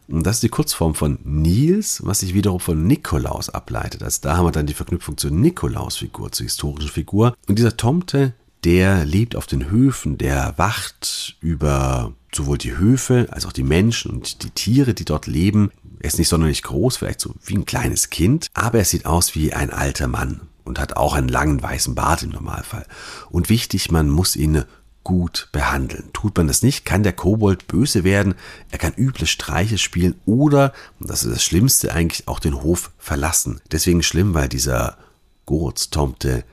Und 0.08 0.26
das 0.26 0.38
ist 0.38 0.44
die 0.44 0.50
Kurzform 0.50 0.96
von 0.96 1.20
Nils, 1.26 2.00
was 2.06 2.22
sich 2.22 2.34
wiederum 2.34 2.62
von 2.62 2.88
Nikolaus 2.88 3.50
ableitet. 3.50 4.04
Also 4.04 4.20
da 4.22 4.38
haben 4.38 4.46
wir 4.46 4.52
dann 4.54 4.68
die 4.68 4.74
Verknüpfung 4.74 5.18
zur 5.18 5.32
Nikolausfigur, 5.32 6.32
zur 6.32 6.46
historischen 6.46 6.92
Figur. 6.92 7.36
Und 7.50 7.60
dieser 7.60 7.76
Tomte, 7.76 8.34
der 8.64 9.04
lebt 9.04 9.36
auf 9.36 9.48
den 9.48 9.70
Höfen, 9.70 10.18
der 10.18 10.54
wacht 10.56 11.36
über 11.42 12.14
sowohl 12.36 12.58
die 12.58 12.78
Höfe 12.78 13.28
als 13.32 13.46
auch 13.46 13.52
die 13.52 13.64
Menschen 13.64 14.12
und 14.12 14.44
die 14.44 14.50
Tiere, 14.50 14.94
die 14.94 15.06
dort 15.06 15.28
leben. 15.28 15.72
Er 16.00 16.08
ist 16.08 16.18
nicht 16.18 16.30
sonderlich 16.30 16.64
groß, 16.64 16.98
vielleicht 16.98 17.20
so 17.20 17.34
wie 17.46 17.56
ein 17.56 17.66
kleines 17.66 18.10
Kind, 18.10 18.50
aber 18.54 18.80
er 18.80 18.86
sieht 18.86 19.06
aus 19.06 19.36
wie 19.36 19.54
ein 19.54 19.70
alter 19.70 20.08
Mann 20.08 20.42
und 20.64 20.80
hat 20.80 20.98
auch 20.98 21.14
einen 21.14 21.28
langen 21.28 21.62
weißen 21.62 21.96
Bart 21.96 22.24
im 22.24 22.30
Normalfall. 22.30 22.86
Und 23.30 23.50
wichtig, 23.50 23.92
man 23.92 24.10
muss 24.10 24.36
ihn 24.36 24.64
gut 25.04 25.50
behandeln. 25.52 26.10
Tut 26.14 26.38
man 26.38 26.48
das 26.48 26.64
nicht, 26.64 26.86
kann 26.86 27.04
der 27.04 27.14
Kobold 27.14 27.68
böse 27.68 28.04
werden, 28.04 28.36
er 28.72 28.78
kann 28.78 28.94
üble 28.98 29.28
Streiche 29.28 29.78
spielen 29.78 30.16
oder, 30.26 30.74
und 31.00 31.10
das 31.10 31.24
ist 31.24 31.36
das 31.36 31.44
Schlimmste 31.44 31.94
eigentlich, 31.94 32.28
auch 32.28 32.40
den 32.40 32.62
Hof 32.62 32.92
verlassen. 32.98 33.60
Deswegen 33.72 34.02
schlimm, 34.02 34.34
weil 34.34 34.48
dieser 34.48 34.98
Gurz-Tomte 35.46 36.46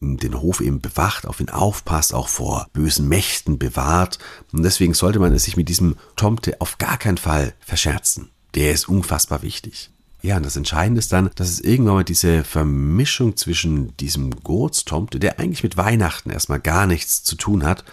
den 0.00 0.40
Hof 0.40 0.60
eben 0.60 0.80
bewacht, 0.80 1.26
auf 1.26 1.40
ihn 1.40 1.48
aufpasst, 1.48 2.14
auch 2.14 2.28
vor 2.28 2.68
bösen 2.72 3.08
Mächten 3.08 3.58
bewahrt. 3.58 4.18
Und 4.52 4.62
deswegen 4.62 4.94
sollte 4.94 5.18
man 5.18 5.32
es 5.32 5.44
sich 5.44 5.56
mit 5.56 5.68
diesem 5.68 5.96
Tomte 6.16 6.60
auf 6.60 6.78
gar 6.78 6.98
keinen 6.98 7.18
Fall 7.18 7.54
verscherzen. 7.60 8.30
Der 8.54 8.72
ist 8.72 8.88
unfassbar 8.88 9.42
wichtig. 9.42 9.90
Ja, 10.20 10.36
und 10.36 10.46
das 10.46 10.56
Entscheidende 10.56 10.98
ist 10.98 11.12
dann, 11.12 11.30
dass 11.36 11.48
es 11.48 11.60
irgendwann 11.60 11.94
mal 11.94 12.04
diese 12.04 12.42
Vermischung 12.42 13.36
zwischen 13.36 13.96
diesem 13.98 14.30
Gurtstomte, 14.42 15.20
der 15.20 15.38
eigentlich 15.38 15.62
mit 15.62 15.76
Weihnachten 15.76 16.30
erstmal 16.30 16.60
gar 16.60 16.86
nichts 16.86 17.22
zu 17.22 17.36
tun 17.36 17.64
hat, 17.64 17.84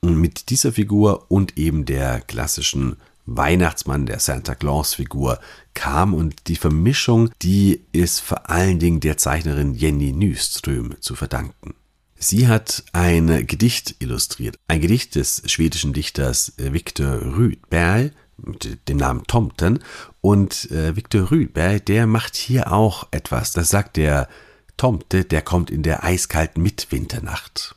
und 0.00 0.16
mit 0.16 0.50
dieser 0.50 0.72
Figur 0.72 1.30
und 1.30 1.58
eben 1.58 1.84
der 1.84 2.20
klassischen 2.20 2.96
Weihnachtsmann, 3.26 4.06
der 4.06 4.20
Santa 4.20 4.54
Claus-Figur 4.54 5.38
kam 5.74 6.14
und 6.14 6.48
die 6.48 6.56
Vermischung, 6.56 7.30
die 7.42 7.84
ist 7.92 8.20
vor 8.20 8.48
allen 8.48 8.78
Dingen 8.78 9.00
der 9.00 9.16
Zeichnerin 9.16 9.74
Jenny 9.74 10.12
Nyström 10.12 10.94
zu 11.00 11.14
verdanken. 11.14 11.74
Sie 12.18 12.48
hat 12.48 12.84
ein 12.92 13.46
Gedicht 13.46 13.96
illustriert, 13.98 14.56
ein 14.68 14.80
Gedicht 14.80 15.16
des 15.16 15.42
schwedischen 15.46 15.92
Dichters 15.92 16.54
Viktor 16.56 17.20
Rydberg 17.36 18.12
mit 18.38 18.88
dem 18.88 18.96
Namen 18.96 19.24
Tomten 19.26 19.80
und 20.20 20.70
äh, 20.70 20.96
Viktor 20.96 21.30
Rydberg, 21.30 21.84
der 21.86 22.06
macht 22.06 22.36
hier 22.36 22.72
auch 22.72 23.06
etwas. 23.10 23.52
Das 23.52 23.68
sagt 23.68 23.96
der 23.96 24.28
Tomte, 24.76 25.24
der 25.24 25.42
kommt 25.42 25.70
in 25.70 25.82
der 25.82 26.04
eiskalten 26.04 26.62
Mitwinternacht. 26.62 27.76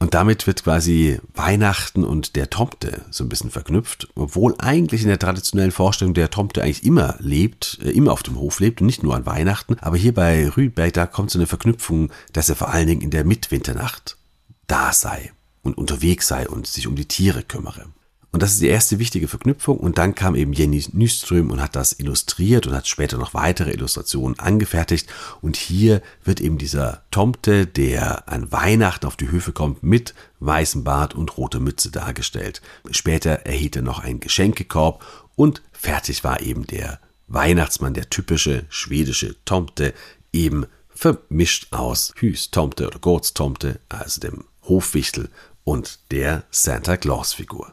Und 0.00 0.14
damit 0.14 0.46
wird 0.46 0.62
quasi 0.62 1.18
Weihnachten 1.34 2.04
und 2.04 2.36
der 2.36 2.50
Tomte 2.50 3.04
so 3.10 3.24
ein 3.24 3.28
bisschen 3.28 3.50
verknüpft, 3.50 4.08
obwohl 4.14 4.54
eigentlich 4.58 5.02
in 5.02 5.08
der 5.08 5.18
traditionellen 5.18 5.72
Vorstellung 5.72 6.14
der 6.14 6.30
Tomte 6.30 6.62
eigentlich 6.62 6.84
immer 6.84 7.16
lebt, 7.18 7.78
äh, 7.82 7.90
immer 7.90 8.12
auf 8.12 8.22
dem 8.22 8.36
Hof 8.36 8.60
lebt 8.60 8.80
und 8.80 8.86
nicht 8.86 9.02
nur 9.02 9.16
an 9.16 9.26
Weihnachten. 9.26 9.76
Aber 9.80 9.96
hier 9.96 10.14
bei 10.14 10.48
Rüdberg, 10.48 10.92
da 10.92 11.06
kommt 11.06 11.32
so 11.32 11.38
eine 11.38 11.46
Verknüpfung, 11.46 12.12
dass 12.32 12.48
er 12.48 12.54
vor 12.54 12.68
allen 12.68 12.86
Dingen 12.86 13.00
in 13.00 13.10
der 13.10 13.24
Mitwinternacht 13.24 14.16
da 14.68 14.92
sei 14.92 15.32
und 15.62 15.76
unterwegs 15.76 16.28
sei 16.28 16.48
und 16.48 16.68
sich 16.68 16.86
um 16.86 16.94
die 16.94 17.06
Tiere 17.06 17.42
kümmere. 17.42 17.86
Und 18.30 18.42
das 18.42 18.52
ist 18.52 18.60
die 18.60 18.68
erste 18.68 18.98
wichtige 18.98 19.26
Verknüpfung. 19.26 19.78
Und 19.78 19.96
dann 19.96 20.14
kam 20.14 20.34
eben 20.34 20.52
Jenny 20.52 20.84
Nyström 20.92 21.50
und 21.50 21.62
hat 21.62 21.74
das 21.74 21.98
illustriert 21.98 22.66
und 22.66 22.74
hat 22.74 22.86
später 22.86 23.16
noch 23.16 23.32
weitere 23.32 23.70
Illustrationen 23.70 24.38
angefertigt. 24.38 25.08
Und 25.40 25.56
hier 25.56 26.02
wird 26.24 26.40
eben 26.40 26.58
dieser 26.58 27.04
Tomte, 27.10 27.66
der 27.66 28.28
an 28.28 28.52
Weihnachten 28.52 29.06
auf 29.06 29.16
die 29.16 29.30
Höfe 29.30 29.52
kommt, 29.52 29.82
mit 29.82 30.14
weißem 30.40 30.84
Bart 30.84 31.14
und 31.14 31.38
roter 31.38 31.60
Mütze 31.60 31.90
dargestellt. 31.90 32.60
Später 32.90 33.30
erhielt 33.46 33.76
er 33.76 33.82
noch 33.82 34.00
einen 34.00 34.20
Geschenkekorb 34.20 35.02
und 35.34 35.62
fertig 35.72 36.22
war 36.22 36.42
eben 36.42 36.66
der 36.66 37.00
Weihnachtsmann, 37.28 37.94
der 37.94 38.10
typische 38.10 38.64
schwedische 38.68 39.36
Tomte, 39.44 39.94
eben 40.32 40.66
vermischt 40.88 41.72
aus 41.72 42.12
Hüs-Tomte 42.16 42.88
oder 42.88 42.98
Gurz-Tomte, 42.98 43.80
also 43.88 44.20
dem 44.20 44.44
Hofwichtel 44.64 45.30
und 45.64 46.00
der 46.10 46.44
Santa 46.50 46.96
Claus-Figur. 46.96 47.72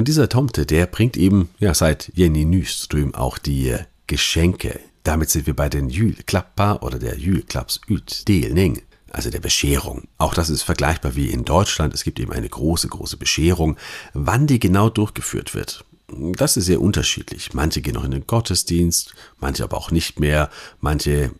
Und 0.00 0.08
dieser 0.08 0.30
Tomte, 0.30 0.64
der 0.64 0.86
bringt 0.86 1.18
eben, 1.18 1.50
ja, 1.58 1.74
seit 1.74 2.10
Jenny 2.14 2.46
Nyström 2.46 3.14
auch 3.14 3.36
die 3.36 3.68
äh, 3.68 3.80
Geschenke. 4.06 4.80
Damit 5.02 5.28
sind 5.28 5.46
wir 5.46 5.54
bei 5.54 5.68
den 5.68 5.90
Julklappar 5.90 6.82
oder 6.82 6.98
der 6.98 7.18
Julklappsutdelning, 7.18 8.80
also 9.10 9.28
der 9.28 9.40
Bescherung. 9.40 10.04
Auch 10.16 10.32
das 10.32 10.48
ist 10.48 10.62
vergleichbar 10.62 11.16
wie 11.16 11.26
in 11.26 11.44
Deutschland. 11.44 11.92
Es 11.92 12.02
gibt 12.02 12.18
eben 12.18 12.32
eine 12.32 12.48
große, 12.48 12.88
große 12.88 13.18
Bescherung. 13.18 13.76
Wann 14.14 14.46
die 14.46 14.58
genau 14.58 14.88
durchgeführt 14.88 15.54
wird, 15.54 15.84
das 16.12 16.56
ist 16.56 16.66
sehr 16.66 16.80
unterschiedlich. 16.80 17.54
Manche 17.54 17.80
gehen 17.80 17.94
noch 17.94 18.04
in 18.04 18.10
den 18.10 18.26
Gottesdienst, 18.26 19.14
manche 19.38 19.62
aber 19.64 19.76
auch 19.76 19.90
nicht 19.90 20.18
mehr. 20.18 20.50
Manche 20.80 21.30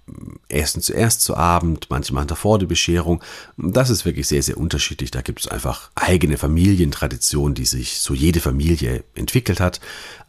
essen 0.48 0.82
zuerst 0.82 1.22
zu 1.22 1.36
Abend, 1.36 1.86
manche 1.90 2.14
machen 2.14 2.28
davor 2.28 2.58
die 2.58 2.66
Bescherung. 2.66 3.22
Das 3.56 3.90
ist 3.90 4.04
wirklich 4.04 4.28
sehr, 4.28 4.42
sehr 4.42 4.58
unterschiedlich. 4.58 5.10
Da 5.10 5.22
gibt 5.22 5.40
es 5.40 5.48
einfach 5.48 5.90
eigene 5.94 6.36
Familientraditionen, 6.36 7.54
die 7.54 7.64
sich 7.64 8.00
so 8.00 8.14
jede 8.14 8.40
Familie 8.40 9.04
entwickelt 9.14 9.60
hat. 9.60 9.80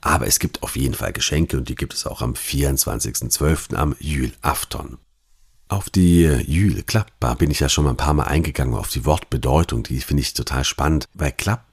Aber 0.02 0.28
es 0.28 0.40
gibt 0.40 0.64
auf 0.64 0.76
jeden 0.76 0.96
Fall 0.96 1.14
Geschenke 1.14 1.58
und 1.58 1.70
die 1.70 1.76
gibt 1.76 1.94
es 1.94 2.06
auch 2.06 2.22
am 2.22 2.34
24.12. 2.34 3.76
am 3.76 3.96
Jülafton. 4.00 4.98
Auf 5.72 5.90
die 5.90 6.24
Jüle 6.24 6.84
Klappbar 6.84 7.38
bin 7.38 7.50
ich 7.50 7.62
ja 7.62 7.70
schon 7.70 7.86
mal 7.86 7.92
ein 7.92 7.98
paar 7.98 8.14
Mal 8.14 8.26
eingegangen, 8.26 8.76
auf 8.76 8.90
die 8.90 9.06
Wortbedeutung, 9.06 9.84
die 9.84 10.02
finde 10.02 10.20
ich 10.20 10.34
total 10.34 10.66
spannend, 10.66 11.08
weil 11.14 11.32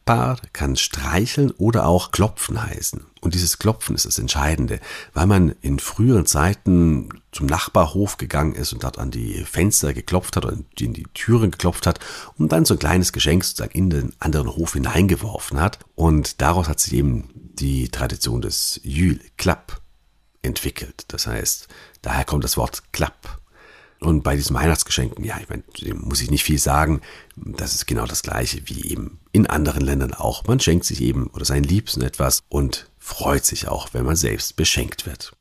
Klappbar 0.08 0.38
kann 0.54 0.74
streicheln 0.76 1.50
oder 1.50 1.84
auch 1.84 2.12
klopfen 2.12 2.62
heißen. 2.62 3.04
Und 3.20 3.34
dieses 3.34 3.58
Klopfen 3.58 3.94
ist 3.94 4.06
das 4.06 4.18
Entscheidende, 4.18 4.80
weil 5.12 5.26
man 5.26 5.54
in 5.60 5.78
früheren 5.78 6.24
Zeiten 6.24 7.10
zum 7.30 7.44
Nachbarhof 7.44 8.16
gegangen 8.16 8.54
ist 8.54 8.72
und 8.72 8.84
dort 8.84 8.98
an 8.98 9.10
die 9.10 9.44
Fenster 9.44 9.92
geklopft 9.92 10.36
hat 10.36 10.46
oder 10.46 10.56
in 10.80 10.94
die 10.94 11.06
Türen 11.12 11.50
geklopft 11.50 11.86
hat 11.86 12.00
und 12.38 12.52
dann 12.52 12.64
so 12.64 12.72
ein 12.72 12.78
kleines 12.78 13.12
Geschenk 13.12 13.44
sozusagen 13.44 13.76
in 13.76 13.90
den 13.90 14.14
anderen 14.18 14.48
Hof 14.48 14.72
hineingeworfen 14.72 15.60
hat. 15.60 15.80
Und 15.94 16.40
daraus 16.40 16.68
hat 16.68 16.80
sich 16.80 16.94
eben 16.94 17.28
die 17.34 17.90
Tradition 17.90 18.40
des 18.40 18.80
Jül 18.82 19.20
Klapp 19.36 19.82
entwickelt. 20.40 21.04
Das 21.08 21.26
heißt, 21.26 21.68
daher 22.00 22.24
kommt 22.24 22.44
das 22.44 22.56
Wort 22.56 22.82
Klapp. 22.92 23.42
Und 24.00 24.22
bei 24.22 24.36
diesen 24.36 24.54
Weihnachtsgeschenken, 24.54 25.24
ja, 25.24 25.38
ich 25.40 25.48
meine, 25.48 25.64
muss 25.94 26.20
ich 26.20 26.30
nicht 26.30 26.44
viel 26.44 26.58
sagen. 26.58 27.00
Das 27.36 27.74
ist 27.74 27.86
genau 27.86 28.06
das 28.06 28.22
Gleiche 28.22 28.60
wie 28.66 28.90
eben 28.90 29.18
in 29.32 29.46
anderen 29.46 29.82
Ländern 29.82 30.14
auch. 30.14 30.44
Man 30.46 30.60
schenkt 30.60 30.84
sich 30.84 31.00
eben 31.00 31.26
oder 31.28 31.44
seinen 31.44 31.64
Liebsten 31.64 32.02
etwas 32.02 32.42
und 32.48 32.90
freut 32.98 33.44
sich 33.44 33.66
auch, 33.68 33.88
wenn 33.92 34.04
man 34.04 34.16
selbst 34.16 34.56
beschenkt 34.56 35.06
wird. 35.06 35.32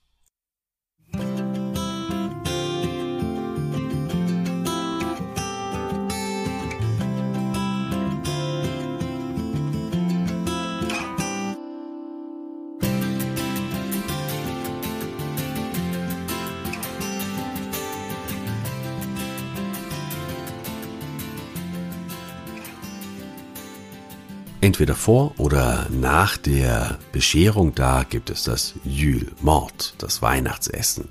Entweder 24.67 24.95
vor 24.95 25.33
oder 25.39 25.87
nach 25.89 26.35
der 26.35 26.99
Bescherung 27.13 27.73
da 27.73 28.03
gibt 28.03 28.29
es 28.29 28.43
das 28.43 28.73
Jül, 28.83 29.31
Mord, 29.39 29.95
das 29.99 30.21
Weihnachtsessen. 30.21 31.07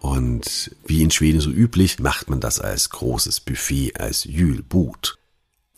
Und 0.00 0.74
wie 0.86 1.02
in 1.02 1.10
Schweden 1.10 1.40
so 1.40 1.50
üblich, 1.50 1.98
macht 1.98 2.30
man 2.30 2.40
das 2.40 2.60
als 2.60 2.88
großes 2.88 3.40
Buffet, 3.40 4.00
als 4.00 4.24
Jülbut. 4.24 5.18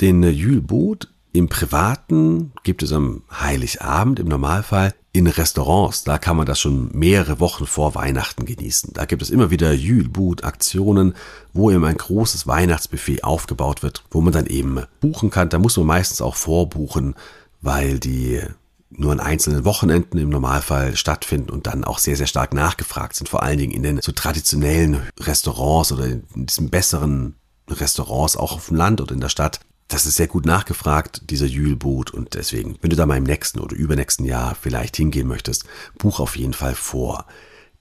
Den 0.00 0.22
Jülbut 0.22 1.12
im 1.36 1.48
Privaten 1.48 2.52
gibt 2.62 2.82
es 2.82 2.92
am 2.92 3.22
Heiligabend 3.30 4.18
im 4.18 4.28
Normalfall 4.28 4.94
in 5.12 5.26
Restaurants, 5.26 6.04
da 6.04 6.18
kann 6.18 6.36
man 6.36 6.44
das 6.44 6.60
schon 6.60 6.90
mehrere 6.92 7.40
Wochen 7.40 7.66
vor 7.66 7.94
Weihnachten 7.94 8.44
genießen. 8.44 8.92
Da 8.92 9.06
gibt 9.06 9.22
es 9.22 9.30
immer 9.30 9.50
wieder 9.50 9.72
Jülbut-Aktionen, 9.72 11.14
wo 11.54 11.70
eben 11.70 11.84
ein 11.84 11.96
großes 11.96 12.46
Weihnachtsbuffet 12.46 13.24
aufgebaut 13.24 13.82
wird, 13.82 14.04
wo 14.10 14.20
man 14.20 14.34
dann 14.34 14.46
eben 14.46 14.82
buchen 15.00 15.30
kann. 15.30 15.48
Da 15.48 15.58
muss 15.58 15.78
man 15.78 15.86
meistens 15.86 16.20
auch 16.20 16.36
vorbuchen, 16.36 17.14
weil 17.62 17.98
die 17.98 18.42
nur 18.90 19.12
an 19.12 19.20
einzelnen 19.20 19.64
Wochenenden 19.64 20.18
im 20.18 20.28
Normalfall 20.28 20.96
stattfinden 20.96 21.50
und 21.50 21.66
dann 21.66 21.84
auch 21.84 21.98
sehr, 21.98 22.16
sehr 22.16 22.26
stark 22.26 22.52
nachgefragt 22.52 23.16
sind. 23.16 23.28
Vor 23.28 23.42
allen 23.42 23.58
Dingen 23.58 23.72
in 23.72 23.82
den 23.82 24.00
so 24.02 24.12
traditionellen 24.12 25.00
Restaurants 25.18 25.92
oder 25.92 26.06
in 26.06 26.46
diesen 26.46 26.68
besseren 26.68 27.36
Restaurants 27.68 28.36
auch 28.36 28.52
auf 28.52 28.68
dem 28.68 28.76
Land 28.76 29.00
oder 29.00 29.14
in 29.14 29.20
der 29.20 29.28
Stadt 29.28 29.60
das 29.88 30.06
ist 30.06 30.16
sehr 30.16 30.26
gut 30.26 30.46
nachgefragt, 30.46 31.30
dieser 31.30 31.46
Jülboot. 31.46 32.10
Und 32.10 32.34
deswegen, 32.34 32.76
wenn 32.80 32.90
du 32.90 32.96
da 32.96 33.06
mal 33.06 33.18
im 33.18 33.24
nächsten 33.24 33.60
oder 33.60 33.76
übernächsten 33.76 34.26
Jahr 34.26 34.56
vielleicht 34.60 34.96
hingehen 34.96 35.28
möchtest, 35.28 35.64
buch 35.98 36.20
auf 36.20 36.36
jeden 36.36 36.54
Fall 36.54 36.74
vor. 36.74 37.26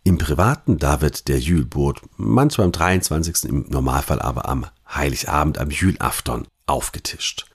Im 0.03 0.19
Privaten, 0.19 0.77
da 0.77 1.01
wird 1.01 1.27
der 1.27 1.39
Jülboot 1.39 2.01
manchmal 2.15 2.65
am 2.65 2.71
23., 2.71 3.45
im 3.45 3.65
Normalfall 3.69 4.21
aber 4.21 4.47
am 4.47 4.67
Heiligabend, 4.87 5.57
am 5.57 5.71
Jülafton 5.71 6.47
aufgetischt. 6.67 7.47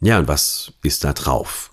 Ja, 0.00 0.18
und 0.18 0.26
was 0.26 0.72
ist 0.82 1.04
da 1.04 1.12
drauf? 1.12 1.72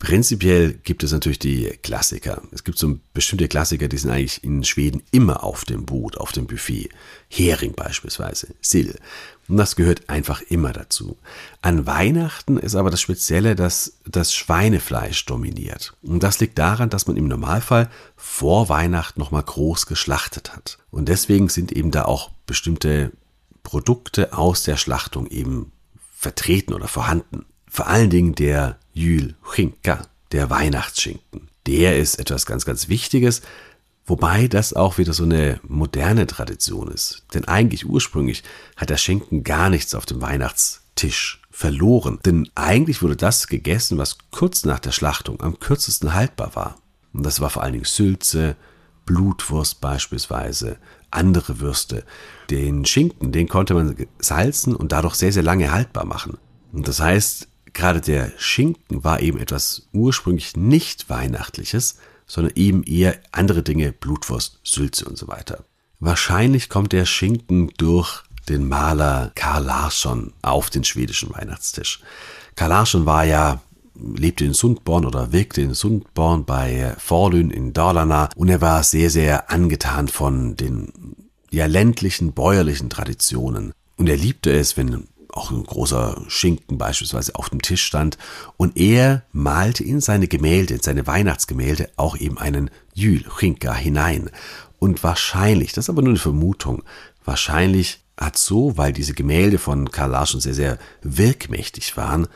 Prinzipiell 0.00 0.72
gibt 0.72 1.02
es 1.04 1.12
natürlich 1.12 1.38
die 1.38 1.66
Klassiker. 1.82 2.40
Es 2.52 2.64
gibt 2.64 2.78
so 2.78 2.98
bestimmte 3.12 3.48
Klassiker, 3.48 3.86
die 3.86 3.98
sind 3.98 4.10
eigentlich 4.10 4.42
in 4.42 4.64
Schweden 4.64 5.02
immer 5.10 5.44
auf 5.44 5.66
dem 5.66 5.84
Boot, 5.84 6.16
auf 6.16 6.32
dem 6.32 6.46
Buffet. 6.46 6.88
Hering 7.28 7.74
beispielsweise, 7.74 8.54
Sill. 8.62 8.98
Und 9.46 9.58
das 9.58 9.76
gehört 9.76 10.08
einfach 10.08 10.40
immer 10.40 10.72
dazu. 10.72 11.18
An 11.60 11.86
Weihnachten 11.86 12.56
ist 12.56 12.76
aber 12.76 12.90
das 12.90 13.02
Spezielle, 13.02 13.54
dass 13.54 13.98
das 14.06 14.34
Schweinefleisch 14.34 15.26
dominiert. 15.26 15.92
Und 16.02 16.22
das 16.22 16.40
liegt 16.40 16.58
daran, 16.58 16.88
dass 16.88 17.06
man 17.06 17.18
im 17.18 17.28
Normalfall 17.28 17.90
vor 18.16 18.70
Weihnachten 18.70 19.20
nochmal 19.20 19.42
groß 19.42 19.84
geschlachtet 19.84 20.56
hat. 20.56 20.78
Und 20.90 21.10
deswegen 21.10 21.50
sind 21.50 21.72
eben 21.72 21.90
da 21.90 22.06
auch 22.06 22.30
bestimmte 22.46 23.12
Produkte 23.62 24.32
aus 24.32 24.62
der 24.62 24.78
Schlachtung 24.78 25.26
eben 25.26 25.72
vertreten 26.10 26.72
oder 26.72 26.88
vorhanden. 26.88 27.44
Vor 27.68 27.86
allen 27.86 28.08
Dingen 28.08 28.34
der 28.34 28.78
Jül 29.00 29.34
der 30.32 30.50
Weihnachtsschinken. 30.50 31.48
Der 31.66 31.98
ist 31.98 32.18
etwas 32.18 32.46
ganz, 32.46 32.64
ganz 32.64 32.88
Wichtiges, 32.88 33.42
wobei 34.04 34.46
das 34.46 34.74
auch 34.74 34.98
wieder 34.98 35.12
so 35.12 35.24
eine 35.24 35.60
moderne 35.66 36.26
Tradition 36.26 36.88
ist. 36.88 37.24
Denn 37.34 37.46
eigentlich 37.46 37.86
ursprünglich 37.86 38.42
hat 38.76 38.90
der 38.90 38.96
Schinken 38.96 39.42
gar 39.42 39.70
nichts 39.70 39.94
auf 39.94 40.06
dem 40.06 40.20
Weihnachtstisch 40.20 41.40
verloren. 41.50 42.20
Denn 42.24 42.48
eigentlich 42.54 43.02
wurde 43.02 43.16
das 43.16 43.46
gegessen, 43.46 43.98
was 43.98 44.18
kurz 44.30 44.64
nach 44.64 44.78
der 44.78 44.92
Schlachtung 44.92 45.40
am 45.40 45.58
kürzesten 45.58 46.14
haltbar 46.14 46.54
war. 46.54 46.76
Und 47.12 47.24
das 47.24 47.40
war 47.40 47.50
vor 47.50 47.62
allen 47.62 47.72
Dingen 47.72 47.84
Sülze, 47.84 48.56
Blutwurst 49.06 49.80
beispielsweise, 49.80 50.76
andere 51.10 51.58
Würste. 51.60 52.04
Den 52.50 52.84
Schinken, 52.84 53.32
den 53.32 53.48
konnte 53.48 53.74
man 53.74 53.96
salzen 54.18 54.76
und 54.76 54.92
dadurch 54.92 55.16
sehr, 55.16 55.32
sehr 55.32 55.42
lange 55.42 55.72
haltbar 55.72 56.04
machen. 56.04 56.38
Und 56.72 56.86
das 56.86 57.00
heißt, 57.00 57.49
gerade 57.72 58.00
der 58.00 58.32
Schinken 58.36 59.04
war 59.04 59.20
eben 59.20 59.38
etwas 59.38 59.88
ursprünglich 59.92 60.56
nicht 60.56 61.08
Weihnachtliches, 61.10 61.98
sondern 62.26 62.52
eben 62.56 62.82
eher 62.84 63.18
andere 63.32 63.62
Dinge, 63.62 63.92
Blutwurst, 63.92 64.60
Sülze 64.62 65.04
und 65.06 65.18
so 65.18 65.28
weiter. 65.28 65.64
Wahrscheinlich 65.98 66.68
kommt 66.68 66.92
der 66.92 67.04
Schinken 67.04 67.72
durch 67.76 68.22
den 68.48 68.68
Maler 68.68 69.32
Karl 69.34 69.64
Larsson 69.64 70.32
auf 70.42 70.70
den 70.70 70.84
schwedischen 70.84 71.34
Weihnachtstisch. 71.34 72.00
Karl 72.56 72.70
Larsson 72.70 73.06
war 73.06 73.24
ja 73.24 73.60
lebte 73.94 74.44
in 74.44 74.54
Sundborn 74.54 75.04
oder 75.04 75.32
wirkte 75.32 75.60
in 75.60 75.74
Sundborn 75.74 76.44
bei 76.44 76.94
Forlün 76.98 77.50
in 77.50 77.72
Dalarna 77.72 78.30
und 78.36 78.48
er 78.48 78.60
war 78.60 78.82
sehr, 78.82 79.10
sehr 79.10 79.50
angetan 79.50 80.08
von 80.08 80.56
den 80.56 80.92
ja, 81.50 81.66
ländlichen, 81.66 82.32
bäuerlichen 82.32 82.90
Traditionen. 82.90 83.72
Und 83.96 84.08
er 84.08 84.16
liebte 84.16 84.50
es, 84.52 84.76
wenn 84.76 85.08
auch 85.32 85.50
ein 85.50 85.64
großer 85.64 86.22
Schinken 86.28 86.78
beispielsweise 86.78 87.34
auf 87.34 87.50
dem 87.50 87.62
Tisch 87.62 87.82
stand. 87.82 88.18
Und 88.56 88.76
er 88.76 89.22
malte 89.32 89.84
in 89.84 90.00
seine 90.00 90.28
Gemälde, 90.28 90.74
in 90.74 90.82
seine 90.82 91.06
Weihnachtsgemälde 91.06 91.90
auch 91.96 92.16
eben 92.16 92.38
einen 92.38 92.70
Jül 92.94 93.24
Chinka 93.38 93.74
hinein. 93.74 94.30
Und 94.78 95.02
wahrscheinlich, 95.02 95.72
das 95.72 95.86
ist 95.86 95.90
aber 95.90 96.02
nur 96.02 96.12
eine 96.12 96.18
Vermutung, 96.18 96.82
wahrscheinlich 97.24 98.00
hat 98.18 98.36
so, 98.36 98.76
weil 98.76 98.92
diese 98.92 99.14
Gemälde 99.14 99.58
von 99.58 99.90
Karl 99.90 100.10
Larsen 100.10 100.40
sehr, 100.40 100.54
sehr 100.54 100.78
wirkmächtig 101.02 101.96
waren 101.96 102.28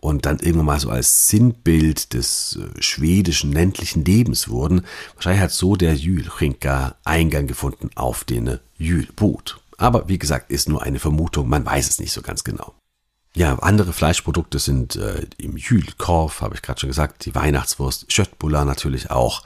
und 0.00 0.26
dann 0.26 0.38
irgendwann 0.38 0.66
mal 0.66 0.80
so 0.80 0.90
als 0.90 1.28
Sinnbild 1.28 2.14
des 2.14 2.58
äh, 2.60 2.82
schwedischen 2.82 3.52
ländlichen 3.52 4.04
Lebens 4.04 4.48
wurden, 4.48 4.82
wahrscheinlich 5.14 5.42
hat 5.42 5.52
so 5.52 5.76
der 5.76 5.94
Jülchinka 5.94 6.96
Eingang 7.04 7.46
gefunden 7.46 7.90
auf 7.94 8.24
den 8.24 8.58
Jülboot. 8.78 9.60
Aber 9.78 10.08
wie 10.08 10.18
gesagt, 10.18 10.50
ist 10.50 10.68
nur 10.68 10.82
eine 10.82 10.98
Vermutung, 10.98 11.48
man 11.48 11.64
weiß 11.64 11.88
es 11.88 11.98
nicht 11.98 12.12
so 12.12 12.20
ganz 12.20 12.44
genau. 12.44 12.74
Ja, 13.34 13.54
andere 13.60 13.92
Fleischprodukte 13.92 14.58
sind 14.58 14.96
äh, 14.96 15.26
im 15.38 15.56
Jülkorf, 15.56 16.40
habe 16.40 16.56
ich 16.56 16.62
gerade 16.62 16.80
schon 16.80 16.88
gesagt, 16.88 17.24
die 17.24 17.34
Weihnachtswurst, 17.34 18.12
Schöttbullar 18.12 18.64
natürlich 18.64 19.10
auch. 19.10 19.44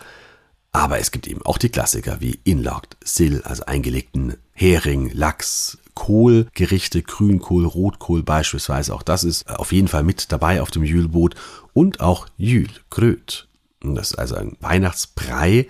Aber 0.73 0.99
es 0.99 1.11
gibt 1.11 1.27
eben 1.27 1.45
auch 1.45 1.59
die 1.59 1.69
Klassiker 1.69 2.21
wie 2.21 2.41
Inlagt, 2.45 2.97
Sill, 3.05 3.43
also 3.45 3.67
eingelegten 3.67 4.39
Hering, 4.53 5.11
Lachs, 5.13 5.77
Kohlgerichte, 5.93 7.03
Grünkohl, 7.03 7.67
Rotkohl 7.67 8.23
beispielsweise. 8.23 8.95
Auch 8.95 9.03
das 9.03 9.25
ist 9.25 9.43
äh, 9.43 9.53
auf 9.53 9.73
jeden 9.73 9.89
Fall 9.89 10.03
mit 10.03 10.33
dabei 10.33 10.63
auf 10.63 10.71
dem 10.71 10.85
Jülboot. 10.85 11.35
Und 11.75 12.01
auch 12.01 12.27
Jülkröt. 12.39 13.49
Das 13.83 14.13
ist 14.13 14.19
also 14.19 14.37
ein 14.37 14.57
Weihnachtsbrei. 14.61 15.69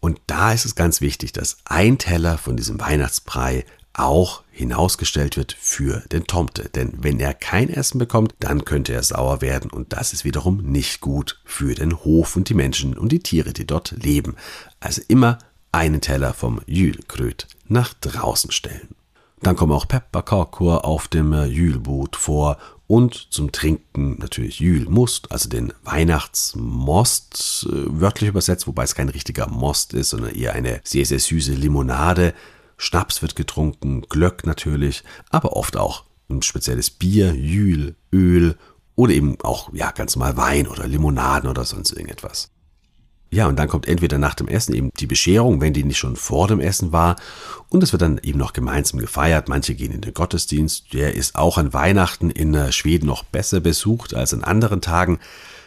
Und 0.00 0.20
da 0.26 0.52
ist 0.52 0.64
es 0.64 0.74
ganz 0.74 1.00
wichtig, 1.00 1.32
dass 1.32 1.58
ein 1.64 1.98
Teller 1.98 2.38
von 2.38 2.56
diesem 2.56 2.80
Weihnachtsbrei 2.80 3.66
auch 3.98 4.42
hinausgestellt 4.50 5.36
wird 5.36 5.56
für 5.58 6.02
den 6.12 6.26
Tomte. 6.26 6.68
Denn 6.68 6.92
wenn 6.96 7.20
er 7.20 7.34
kein 7.34 7.68
Essen 7.68 7.98
bekommt, 7.98 8.34
dann 8.40 8.64
könnte 8.64 8.92
er 8.92 9.02
sauer 9.02 9.40
werden 9.40 9.70
und 9.70 9.92
das 9.92 10.12
ist 10.12 10.24
wiederum 10.24 10.58
nicht 10.58 11.00
gut 11.00 11.40
für 11.44 11.74
den 11.74 12.04
Hof 12.04 12.36
und 12.36 12.48
die 12.48 12.54
Menschen 12.54 12.96
und 12.96 13.12
die 13.12 13.20
Tiere, 13.20 13.52
die 13.52 13.66
dort 13.66 13.92
leben. 13.92 14.36
Also 14.80 15.02
immer 15.08 15.38
einen 15.72 16.00
Teller 16.00 16.34
vom 16.34 16.60
Jülkröt 16.66 17.46
nach 17.66 17.94
draußen 17.94 18.50
stellen. 18.50 18.88
Dann 19.42 19.54
kommen 19.54 19.72
auch 19.72 19.86
Pepperkorkur 19.86 20.84
auf 20.84 21.06
dem 21.06 21.32
Jülboot 21.32 22.16
vor 22.16 22.58
und 22.88 23.28
zum 23.30 23.52
Trinken 23.52 24.18
natürlich 24.18 24.60
Jülmust, 24.60 25.30
also 25.30 25.48
den 25.48 25.72
Weihnachtsmost, 25.84 27.68
äh, 27.70 28.00
wörtlich 28.00 28.30
übersetzt, 28.30 28.66
wobei 28.66 28.84
es 28.84 28.94
kein 28.94 29.10
richtiger 29.10 29.46
Most 29.46 29.92
ist, 29.92 30.10
sondern 30.10 30.34
eher 30.34 30.54
eine 30.54 30.80
sehr, 30.84 31.04
sehr 31.04 31.20
süße 31.20 31.52
Limonade 31.52 32.34
Schnaps 32.78 33.20
wird 33.20 33.36
getrunken, 33.36 34.02
Glöck 34.08 34.46
natürlich, 34.46 35.04
aber 35.30 35.54
oft 35.54 35.76
auch 35.76 36.04
ein 36.30 36.42
spezielles 36.42 36.90
Bier, 36.90 37.34
Jül, 37.34 37.96
Öl 38.12 38.56
oder 38.94 39.12
eben 39.12 39.36
auch 39.42 39.72
ja 39.74 39.90
ganz 39.90 40.16
normal 40.16 40.36
Wein 40.36 40.66
oder 40.66 40.86
Limonaden 40.86 41.50
oder 41.50 41.64
sonst 41.64 41.92
irgendetwas. 41.92 42.50
Ja, 43.30 43.46
und 43.46 43.58
dann 43.58 43.68
kommt 43.68 43.86
entweder 43.86 44.16
nach 44.16 44.34
dem 44.34 44.48
Essen 44.48 44.74
eben 44.74 44.90
die 44.98 45.06
Bescherung, 45.06 45.60
wenn 45.60 45.74
die 45.74 45.84
nicht 45.84 45.98
schon 45.98 46.16
vor 46.16 46.48
dem 46.48 46.60
Essen 46.60 46.92
war. 46.92 47.16
Und 47.68 47.82
es 47.82 47.92
wird 47.92 48.00
dann 48.00 48.18
eben 48.22 48.38
noch 48.38 48.54
gemeinsam 48.54 49.00
gefeiert. 49.00 49.48
Manche 49.48 49.74
gehen 49.74 49.92
in 49.92 50.00
den 50.00 50.14
Gottesdienst. 50.14 50.94
Der 50.94 51.14
ist 51.14 51.34
auch 51.34 51.58
an 51.58 51.74
Weihnachten 51.74 52.30
in 52.30 52.54
äh, 52.54 52.72
Schweden 52.72 53.06
noch 53.06 53.24
besser 53.24 53.60
besucht 53.60 54.14
als 54.14 54.32
an 54.32 54.44
anderen 54.44 54.80
Tagen. 54.80 55.18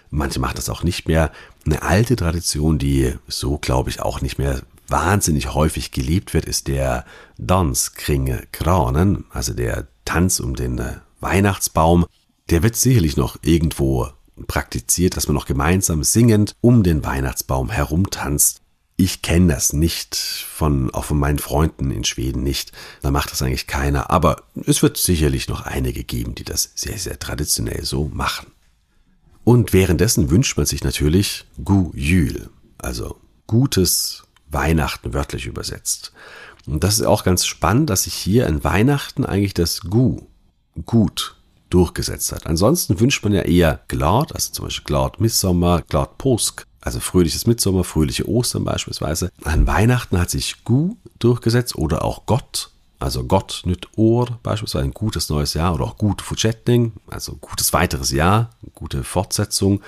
Manche 0.10 0.39
machen 0.39 0.56
das 0.56 0.69
auch 0.69 0.84
nicht 0.84 1.08
mehr. 1.08 1.32
Eine 1.65 1.84
alte 1.84 2.15
Tradition, 2.15 2.80
die 2.80 3.13
so, 3.28 3.60
glaube 3.60 3.91
ich, 3.91 4.02
auch 4.02 4.21
nicht 4.21 4.39
mehr 4.39 4.63
wahnsinnig 4.91 5.54
häufig 5.54 5.91
gelebt 5.91 6.34
wird, 6.34 6.45
ist 6.45 6.67
der 6.67 7.06
Dans 7.38 7.93
kring 7.93 8.41
Kranen, 8.51 9.25
also 9.32 9.54
der 9.54 9.88
Tanz 10.06 10.39
um 10.39 10.56
den 10.56 10.80
äh, 10.80 10.97
Weihnachtsbaum. 11.19 12.06
Der 12.49 12.63
wird 12.63 12.75
sicherlich 12.75 13.17
noch 13.17 13.38
irgendwo 13.41 14.10
praktiziert, 14.47 15.17
dass 15.17 15.27
man 15.27 15.36
noch 15.36 15.45
gemeinsam 15.45 16.04
singend 16.04 16.56
um 16.62 16.84
den 16.84 17.06
Weihnachtsbaum 17.06 17.69
herumtanzt. 17.69 18.62
Ich 18.97 19.21
kenne 19.21 19.54
das 19.54 19.73
nicht 19.73 20.15
von, 20.15 20.93
auch 20.93 21.06
von 21.06 21.17
meinen 21.17 21.39
Freunden 21.39 21.89
in 21.91 22.04
Schweden 22.04 22.43
nicht. 22.43 22.71
Da 23.01 23.10
macht 23.10 23.32
das 23.32 23.41
eigentlich 23.41 23.67
keiner. 23.67 24.12
Aber 24.12 24.43
es 24.65 24.84
wird 24.84 24.97
sicherlich 24.97 25.47
noch 25.47 25.62
einige 25.62 26.04
geben, 26.04 26.36
die 26.36 26.43
das 26.43 26.71
sehr, 26.75 26.97
sehr 26.97 27.17
traditionell 27.17 27.84
so 27.84 28.10
machen. 28.13 28.51
Und 29.43 29.73
währenddessen 29.73 30.30
wünscht 30.30 30.56
man 30.56 30.67
sich 30.67 30.84
natürlich 30.84 31.45
Gu 31.63 31.91
Jül, 31.95 32.49
also 32.77 33.19
gutes 33.47 34.23
Weihnachten 34.51 35.13
wörtlich 35.13 35.45
übersetzt. 35.45 36.13
Und 36.67 36.83
das 36.83 36.99
ist 36.99 37.05
auch 37.05 37.23
ganz 37.23 37.45
spannend, 37.45 37.89
dass 37.89 38.03
sich 38.03 38.13
hier 38.13 38.47
in 38.47 38.63
Weihnachten 38.63 39.25
eigentlich 39.25 39.53
das 39.53 39.81
Gu, 39.81 40.21
gut, 40.85 41.35
durchgesetzt 41.69 42.31
hat. 42.31 42.45
Ansonsten 42.45 42.99
wünscht 42.99 43.23
man 43.23 43.33
ja 43.33 43.41
eher 43.41 43.81
Glad, 43.87 44.35
also 44.35 44.51
zum 44.51 44.65
Beispiel 44.65 44.85
Glad 44.85 45.19
Missommer, 45.19 45.81
Glad 45.81 46.17
Posk, 46.17 46.65
also 46.81 46.99
fröhliches 46.99 47.47
Mitsommer, 47.47 47.83
fröhliche 47.83 48.27
Ostern 48.27 48.63
beispielsweise. 48.63 49.31
An 49.43 49.67
Weihnachten 49.67 50.19
hat 50.19 50.29
sich 50.29 50.63
Gu 50.63 50.95
durchgesetzt 51.19 51.75
oder 51.75 52.03
auch 52.03 52.25
Gott, 52.25 52.71
also 52.99 53.23
Gott 53.23 53.61
nüt 53.65 53.87
Ohr, 53.95 54.39
beispielsweise 54.43 54.85
ein 54.85 54.93
gutes 54.93 55.29
neues 55.29 55.53
Jahr 55.53 55.73
oder 55.73 55.85
auch 55.85 55.97
gut 55.97 56.21
Fortsättning, 56.21 56.93
also 57.07 57.35
gutes 57.35 57.73
weiteres 57.73 58.11
Jahr, 58.11 58.51
gute 58.75 59.03
Fortsetzung. 59.03 59.81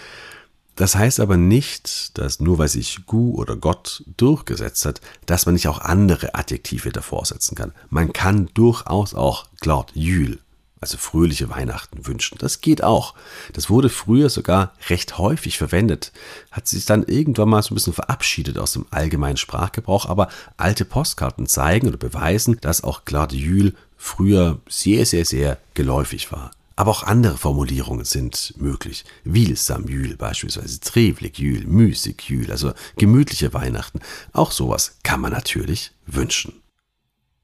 Das 0.76 0.96
heißt 0.96 1.20
aber 1.20 1.38
nicht, 1.38 2.18
dass 2.18 2.40
nur 2.40 2.58
weil 2.58 2.68
sich 2.68 3.06
Gu 3.06 3.36
oder 3.36 3.56
Gott 3.56 4.04
durchgesetzt 4.18 4.86
hat, 4.86 5.02
dass 5.26 5.46
man 5.46 5.54
nicht 5.54 5.68
auch 5.68 5.80
andere 5.80 6.34
Adjektive 6.36 6.92
davor 6.92 7.26
setzen 7.26 7.56
kann. 7.56 7.74
Man 7.90 8.12
kann 8.12 8.50
durchaus 8.54 9.14
auch 9.14 9.48
Glad 9.60 9.92
Jül 9.94 10.40
also 10.84 10.98
fröhliche 10.98 11.50
Weihnachten 11.50 12.06
wünschen. 12.06 12.38
Das 12.40 12.60
geht 12.60 12.84
auch. 12.84 13.14
Das 13.54 13.70
wurde 13.70 13.88
früher 13.88 14.30
sogar 14.30 14.74
recht 14.90 15.18
häufig 15.18 15.58
verwendet, 15.58 16.12
hat 16.52 16.68
sich 16.68 16.84
dann 16.86 17.04
irgendwann 17.04 17.48
mal 17.48 17.64
so 17.64 17.72
ein 17.72 17.76
bisschen 17.76 17.94
verabschiedet 17.94 18.58
aus 18.58 18.74
dem 18.74 18.86
allgemeinen 18.92 19.38
Sprachgebrauch, 19.38 20.08
aber 20.08 20.28
alte 20.58 20.84
Postkarten 20.84 21.48
zeigen 21.48 21.88
oder 21.88 21.96
beweisen, 21.96 22.58
dass 22.60 22.84
auch 22.84 23.06
Gladiol 23.06 23.74
früher 23.98 24.60
sehr, 24.68 25.06
sehr, 25.06 25.24
sehr 25.24 25.58
geläufig 25.74 26.34
war. 26.34 26.52
Aber 26.76 26.92
auch 26.92 27.04
andere 27.04 27.38
Formulierungen 27.38 28.06
sind 28.06 28.56
möglich. 28.58 29.06
Wilsamjül 29.24 30.18
beispielsweise, 30.18 30.80
Trevligjül, 30.80 31.68
Müßigjül, 31.68 32.52
also 32.52 32.74
gemütliche 32.98 33.54
Weihnachten. 33.54 34.00
Auch 34.32 34.52
sowas 34.52 34.98
kann 35.04 35.22
man 35.22 35.32
natürlich 35.32 35.92
wünschen. 36.08 36.64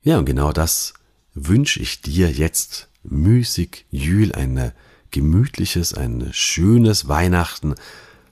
Ja, 0.01 0.17
und 0.17 0.25
genau 0.25 0.51
das 0.51 0.93
wünsche 1.33 1.79
ich 1.79 2.01
dir 2.01 2.31
jetzt 2.31 2.89
müßig 3.03 3.85
Jül, 3.91 4.33
ein 4.33 4.71
gemütliches, 5.11 5.93
ein 5.93 6.29
schönes 6.31 7.07
Weihnachten. 7.07 7.75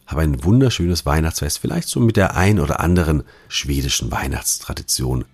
Habe 0.05 0.21
ein 0.21 0.43
wunderschönes 0.43 1.05
Weihnachtsfest, 1.05 1.59
vielleicht 1.59 1.89
so 1.89 1.99
mit 1.99 2.17
der 2.17 2.35
ein 2.35 2.59
oder 2.59 2.79
anderen 2.79 3.23
schwedischen 3.49 4.11
Weihnachtstradition. 4.11 5.25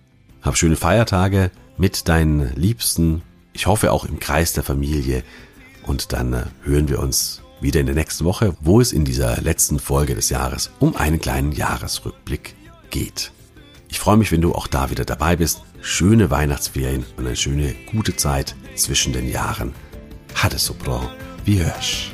Hab 0.42 0.58
schöne 0.58 0.76
Feiertage 0.76 1.50
mit 1.78 2.08
deinen 2.08 2.54
Liebsten. 2.54 3.22
Ich 3.52 3.66
hoffe 3.66 3.92
auch 3.92 4.04
im 4.04 4.18
Kreis 4.18 4.52
der 4.52 4.64
Familie. 4.64 5.22
Und 5.86 6.12
dann 6.12 6.32
äh, 6.32 6.44
hören 6.62 6.88
wir 6.88 6.98
uns 6.98 7.42
wieder 7.60 7.80
in 7.80 7.86
der 7.86 7.94
nächsten 7.94 8.24
Woche, 8.24 8.56
wo 8.60 8.80
es 8.80 8.92
in 8.92 9.04
dieser 9.04 9.40
letzten 9.40 9.78
Folge 9.78 10.14
des 10.14 10.30
Jahres 10.30 10.70
um 10.80 10.96
einen 10.96 11.20
kleinen 11.20 11.52
Jahresrückblick 11.52 12.54
geht. 12.90 13.32
Ich 13.88 14.00
freue 14.00 14.16
mich, 14.16 14.32
wenn 14.32 14.40
du 14.40 14.54
auch 14.54 14.66
da 14.66 14.90
wieder 14.90 15.04
dabei 15.04 15.36
bist. 15.36 15.62
Schöne 15.80 16.30
Weihnachtsferien 16.30 17.04
und 17.16 17.26
eine 17.26 17.36
schöne 17.36 17.74
gute 17.92 18.16
Zeit 18.16 18.56
zwischen 18.74 19.12
den 19.12 19.30
Jahren. 19.30 19.74
Ha 20.42 20.48
det 20.48 20.58
så 20.58 20.74
bra. 20.74 21.08
Vi 21.44 21.62
hörs. 21.62 22.13